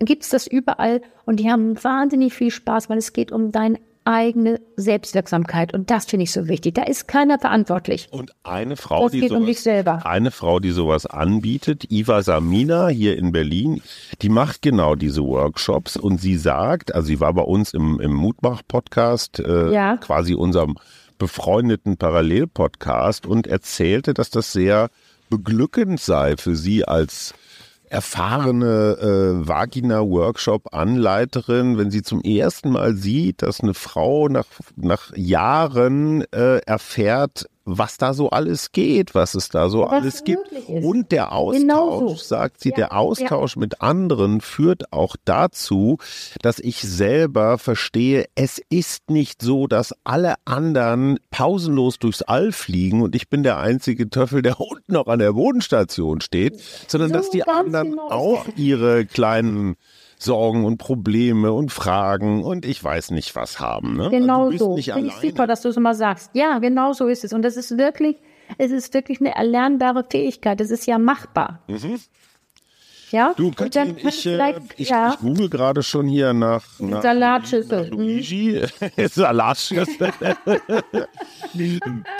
gibt 0.00 0.22
es 0.22 0.30
das 0.30 0.46
überall 0.46 1.00
und 1.26 1.40
die 1.40 1.50
haben 1.50 1.82
wahnsinnig 1.82 2.32
viel 2.32 2.50
Spaß, 2.50 2.88
weil 2.88 2.98
es 2.98 3.12
geht 3.12 3.32
um 3.32 3.50
dein 3.50 3.78
eigene 4.04 4.60
Selbstwirksamkeit. 4.76 5.74
Und 5.74 5.90
das 5.90 6.06
finde 6.06 6.24
ich 6.24 6.32
so 6.32 6.48
wichtig. 6.48 6.74
Da 6.74 6.82
ist 6.82 7.06
keiner 7.08 7.38
verantwortlich. 7.38 8.08
Und 8.10 8.32
eine 8.42 8.76
Frau, 8.76 9.04
das 9.04 9.12
die 9.12 9.28
sowas, 9.28 9.40
um 9.48 9.52
selber. 9.54 10.06
eine 10.06 10.30
Frau, 10.30 10.60
die 10.60 10.70
sowas 10.70 11.06
anbietet, 11.06 11.90
Iva 11.90 12.22
Samina 12.22 12.88
hier 12.88 13.16
in 13.18 13.32
Berlin, 13.32 13.82
die 14.22 14.28
macht 14.28 14.62
genau 14.62 14.94
diese 14.94 15.22
Workshops 15.22 15.96
und 15.96 16.20
sie 16.20 16.36
sagt, 16.36 16.94
also 16.94 17.06
sie 17.06 17.20
war 17.20 17.32
bei 17.34 17.42
uns 17.42 17.74
im, 17.74 18.00
im 18.00 18.12
Mutmach-Podcast, 18.12 19.40
äh, 19.40 19.72
ja. 19.72 19.96
quasi 19.98 20.34
unserem 20.34 20.76
befreundeten 21.18 21.96
Parallelpodcast 21.96 23.26
und 23.26 23.46
erzählte, 23.46 24.14
dass 24.14 24.30
das 24.30 24.52
sehr 24.52 24.90
beglückend 25.28 26.00
sei 26.00 26.36
für 26.36 26.56
sie 26.56 26.84
als 26.84 27.34
erfahrene 27.90 28.96
äh, 29.00 29.46
Vagina-Workshop-Anleiterin, 29.46 31.76
wenn 31.76 31.90
sie 31.90 32.00
zum 32.02 32.22
ersten 32.22 32.70
Mal 32.70 32.94
sieht, 32.94 33.42
dass 33.42 33.60
eine 33.60 33.74
Frau 33.74 34.28
nach, 34.28 34.46
nach 34.76 35.12
Jahren 35.16 36.22
äh, 36.32 36.58
erfährt, 36.58 37.50
was 37.64 37.98
da 37.98 38.14
so 38.14 38.30
alles 38.30 38.72
geht, 38.72 39.14
was 39.14 39.34
es 39.34 39.48
da 39.48 39.68
so 39.68 39.82
was 39.82 39.90
alles 39.92 40.24
gibt. 40.24 40.50
Ist. 40.52 40.68
Und 40.68 41.12
der 41.12 41.32
Austausch, 41.32 41.60
genau 41.60 42.08
so. 42.08 42.14
sagt 42.14 42.60
sie, 42.60 42.70
ja, 42.70 42.76
der 42.76 42.96
Austausch 42.96 43.56
ja. 43.56 43.60
mit 43.60 43.82
anderen 43.82 44.40
führt 44.40 44.92
auch 44.92 45.16
dazu, 45.24 45.98
dass 46.42 46.58
ich 46.58 46.80
selber 46.80 47.58
verstehe, 47.58 48.26
es 48.34 48.60
ist 48.70 49.10
nicht 49.10 49.42
so, 49.42 49.66
dass 49.66 49.94
alle 50.04 50.34
anderen 50.44 51.18
pausenlos 51.30 51.98
durchs 51.98 52.22
All 52.22 52.52
fliegen 52.52 53.02
und 53.02 53.14
ich 53.14 53.28
bin 53.28 53.42
der 53.42 53.58
einzige 53.58 54.08
Töffel, 54.08 54.42
der 54.42 54.60
unten 54.60 54.92
noch 54.92 55.06
an 55.06 55.18
der 55.18 55.32
Bodenstation 55.32 56.20
steht, 56.20 56.60
sondern 56.88 57.10
so 57.10 57.14
dass 57.14 57.30
die 57.30 57.44
anderen 57.44 57.90
genau. 57.90 58.10
auch 58.10 58.46
ihre 58.56 59.04
kleinen 59.06 59.76
Sorgen 60.22 60.64
und 60.64 60.76
Probleme 60.76 61.52
und 61.52 61.72
Fragen 61.72 62.44
und 62.44 62.66
ich 62.66 62.82
weiß 62.82 63.10
nicht 63.10 63.34
was 63.36 63.58
haben. 63.58 63.96
Ne? 63.96 64.10
Genau 64.10 64.50
also 64.50 64.76
so. 64.76 64.76
Finde 64.76 65.08
ich 65.08 65.14
super, 65.14 65.46
dass 65.46 65.62
du 65.62 65.70
es 65.70 65.76
immer 65.76 65.94
sagst. 65.94 66.30
Ja, 66.34 66.58
genau 66.58 66.92
so 66.92 67.06
ist 67.06 67.24
es. 67.24 67.32
Und 67.32 67.42
das 67.42 67.56
ist 67.56 67.78
wirklich, 67.78 68.16
es 68.58 68.70
ist 68.70 68.92
wirklich 68.92 69.20
eine 69.20 69.34
erlernbare 69.34 70.04
Fähigkeit. 70.08 70.60
Das 70.60 70.70
ist 70.70 70.86
ja 70.86 70.98
machbar. 70.98 71.60
Mhm. 71.68 72.00
Ja, 73.10 73.34
du, 73.36 73.50
Katrin, 73.50 73.96
ich, 73.98 74.24
äh, 74.24 74.54
ich, 74.76 74.90
ja. 74.90 75.14
ich 75.14 75.18
google 75.18 75.50
gerade 75.50 75.82
schon 75.82 76.06
hier 76.06 76.32
nach, 76.32 76.64
nach 76.78 77.02
Salatschüssel. 77.02 77.82
Nach 77.82 77.90
Luigi. 77.90 78.62
Salatschüssel. 78.96 80.12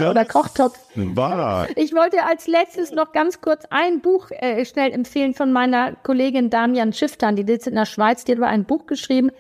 Oder 0.01 0.25
Kochtopf. 0.25 0.77
War. 0.97 1.69
Ich 1.77 1.95
wollte 1.95 2.25
als 2.25 2.49
letztes 2.49 2.91
noch 2.91 3.13
ganz 3.13 3.41
kurz 3.41 3.65
ein 3.71 4.01
Buch 4.01 4.31
äh, 4.31 4.65
schnell 4.65 4.93
empfehlen 4.93 5.35
von 5.35 5.53
meiner 5.53 5.93
Kollegin 5.93 6.51
Damian 6.51 6.93
Schifftan, 6.93 7.37
die 7.37 7.45
sitzt 7.47 7.69
in 7.69 7.77
der 7.77 7.87
Schweiz, 7.87 8.25
die 8.25 8.33
hat 8.33 8.43
ein 8.43 8.65
Buch 8.65 8.87
geschrieben, 8.87 9.31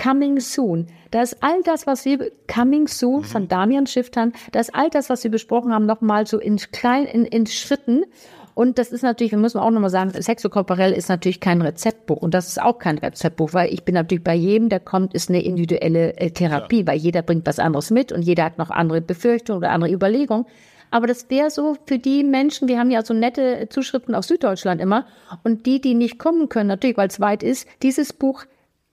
Coming 0.00 0.40
Soon. 0.40 0.86
Da 1.10 1.22
ist 1.22 1.42
all 1.42 1.62
das, 1.62 1.86
was 1.86 2.04
wir, 2.04 2.30
Coming 2.52 2.86
Soon 2.86 3.20
mhm. 3.20 3.24
von 3.24 3.48
Damian 3.48 3.86
Schifftan, 3.86 4.32
da 4.52 4.60
ist 4.60 4.74
all 4.74 4.90
das, 4.90 5.10
was 5.10 5.24
wir 5.24 5.30
besprochen 5.30 5.74
haben, 5.74 5.86
nochmal 5.86 6.26
so 6.26 6.38
in 6.38 6.56
klein, 6.56 7.06
in, 7.06 7.24
in 7.24 7.46
Schritten. 7.46 8.04
Und 8.54 8.78
das 8.78 8.92
ist 8.92 9.02
natürlich, 9.02 9.32
wir 9.32 9.38
müssen 9.38 9.58
auch 9.58 9.70
nochmal 9.70 9.90
sagen, 9.90 10.10
Sexokorporell 10.10 10.92
ist 10.92 11.08
natürlich 11.08 11.40
kein 11.40 11.62
Rezeptbuch. 11.62 12.18
Und 12.18 12.34
das 12.34 12.48
ist 12.48 12.60
auch 12.60 12.78
kein 12.78 12.98
Rezeptbuch, 12.98 13.54
weil 13.54 13.72
ich 13.72 13.84
bin 13.84 13.94
natürlich 13.94 14.24
bei 14.24 14.34
jedem, 14.34 14.68
der 14.68 14.80
kommt, 14.80 15.14
ist 15.14 15.28
eine 15.28 15.42
individuelle 15.42 16.16
äh, 16.16 16.30
Therapie, 16.30 16.80
ja. 16.80 16.86
weil 16.88 16.98
jeder 16.98 17.22
bringt 17.22 17.46
was 17.46 17.58
anderes 17.58 17.90
mit 17.90 18.12
und 18.12 18.22
jeder 18.22 18.44
hat 18.44 18.58
noch 18.58 18.70
andere 18.70 19.00
Befürchtungen 19.00 19.58
oder 19.58 19.70
andere 19.70 19.92
Überlegungen. 19.92 20.46
Aber 20.90 21.06
das 21.06 21.30
wäre 21.30 21.50
so 21.50 21.76
für 21.86 21.98
die 21.98 22.24
Menschen, 22.24 22.68
wir 22.68 22.78
haben 22.78 22.90
ja 22.90 23.04
so 23.04 23.14
nette 23.14 23.68
Zuschriften 23.70 24.14
aus 24.14 24.26
Süddeutschland 24.26 24.80
immer. 24.80 25.06
Und 25.44 25.66
die, 25.66 25.80
die 25.80 25.94
nicht 25.94 26.18
kommen 26.18 26.48
können, 26.48 26.68
natürlich, 26.68 26.96
weil 26.96 27.08
es 27.08 27.20
weit 27.20 27.42
ist, 27.42 27.68
dieses 27.82 28.12
Buch 28.12 28.44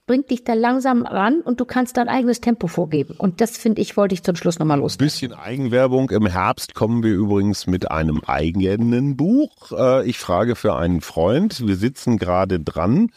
bringt 0.07 0.31
dich 0.31 0.43
da 0.43 0.53
langsam 0.53 1.05
ran 1.05 1.41
und 1.41 1.59
du 1.59 1.65
kannst 1.65 1.97
dein 1.97 2.07
eigenes 2.09 2.41
Tempo 2.41 2.67
vorgeben. 2.67 3.13
Und 3.17 3.41
das 3.41 3.57
finde 3.57 3.81
ich, 3.81 3.97
wollte 3.97 4.15
ich 4.15 4.23
zum 4.23 4.35
Schluss 4.35 4.57
nochmal 4.57 4.79
los. 4.79 4.97
Bisschen 4.97 5.33
Eigenwerbung. 5.33 6.09
Im 6.09 6.25
Herbst 6.25 6.73
kommen 6.73 7.03
wir 7.03 7.13
übrigens 7.13 7.67
mit 7.67 7.91
einem 7.91 8.21
eigenen 8.25 9.17
Buch. 9.17 9.71
Äh, 9.71 10.09
ich 10.09 10.17
frage 10.17 10.55
für 10.55 10.75
einen 10.75 11.01
Freund. 11.01 11.67
Wir 11.67 11.75
sitzen 11.75 12.17
gerade 12.17 12.59
dran 12.59 13.11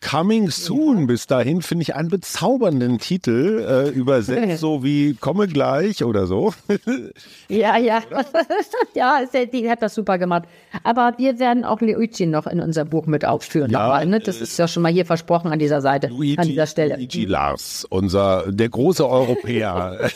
Coming 0.00 0.50
Soon. 0.50 1.06
Bis 1.06 1.26
dahin 1.26 1.62
finde 1.62 1.82
ich 1.82 1.94
einen 1.94 2.08
bezaubernden 2.08 2.98
Titel, 2.98 3.64
äh, 3.66 3.88
übersetzt 3.90 4.58
so 4.60 4.82
wie 4.82 5.14
Komme 5.14 5.46
gleich 5.46 6.02
oder 6.04 6.26
so. 6.26 6.54
ja, 7.48 7.76
ja. 7.76 8.02
ja, 8.94 9.20
die 9.52 9.70
hat 9.70 9.82
das 9.82 9.94
super 9.94 10.18
gemacht. 10.18 10.44
Aber 10.84 11.14
wir 11.18 11.38
werden 11.38 11.64
auch 11.64 11.80
Luigi 11.80 12.26
noch 12.26 12.46
in 12.46 12.60
unser 12.60 12.84
Buch 12.84 13.06
mit 13.06 13.24
aufführen. 13.24 13.70
Ja, 13.70 13.82
nochmal, 13.82 14.06
ne? 14.06 14.20
Das 14.20 14.40
ist 14.40 14.58
ja 14.58 14.68
schon 14.68 14.82
mal 14.82 14.92
hier 14.92 15.06
versprochen 15.06 15.52
an 15.52 15.58
dieser 15.58 15.80
Seite, 15.80 16.08
Luigi, 16.08 16.38
an 16.38 16.48
dieser 16.48 16.66
Stelle. 16.66 16.94
Luigi 16.94 17.24
Lars, 17.24 17.86
unser, 17.88 18.50
der 18.50 18.68
große 18.68 19.06
Europäer. 19.08 20.10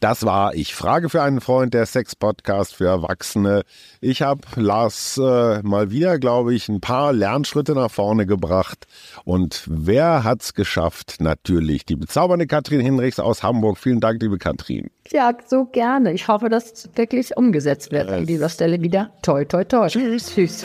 Das 0.00 0.24
war 0.24 0.54
Ich 0.54 0.74
frage 0.74 1.08
für 1.08 1.22
einen 1.22 1.40
Freund, 1.40 1.74
der 1.74 1.86
Sex-Podcast 1.86 2.74
für 2.74 2.86
Erwachsene. 2.86 3.62
Ich 4.00 4.22
habe 4.22 4.40
Lars 4.56 5.18
äh, 5.18 5.62
mal 5.62 5.90
wieder, 5.90 6.18
glaube 6.18 6.54
ich, 6.54 6.68
ein 6.68 6.80
paar 6.80 7.12
Lernschritte 7.12 7.74
nach 7.74 7.90
vorne 7.90 8.26
gebracht. 8.26 8.86
Und 9.24 9.64
wer 9.66 10.24
hat's 10.24 10.54
geschafft? 10.54 11.16
Natürlich 11.20 11.84
die 11.84 11.96
bezaubernde 11.96 12.46
Katrin 12.46 12.80
Hinrichs 12.80 13.18
aus 13.18 13.42
Hamburg. 13.42 13.78
Vielen 13.78 14.00
Dank, 14.00 14.22
liebe 14.22 14.38
Katrin. 14.38 14.90
Ja, 15.10 15.32
so 15.46 15.64
gerne. 15.66 16.12
Ich 16.12 16.28
hoffe, 16.28 16.48
dass 16.48 16.72
es 16.72 16.90
wirklich 16.94 17.36
umgesetzt 17.36 17.92
wird 17.92 18.08
an 18.08 18.26
dieser 18.26 18.48
Stelle 18.48 18.80
wieder. 18.80 19.10
Toi, 19.22 19.44
toi, 19.44 19.64
toi. 19.64 19.88
Tschüss. 19.88 20.34
Tschüss. 20.34 20.64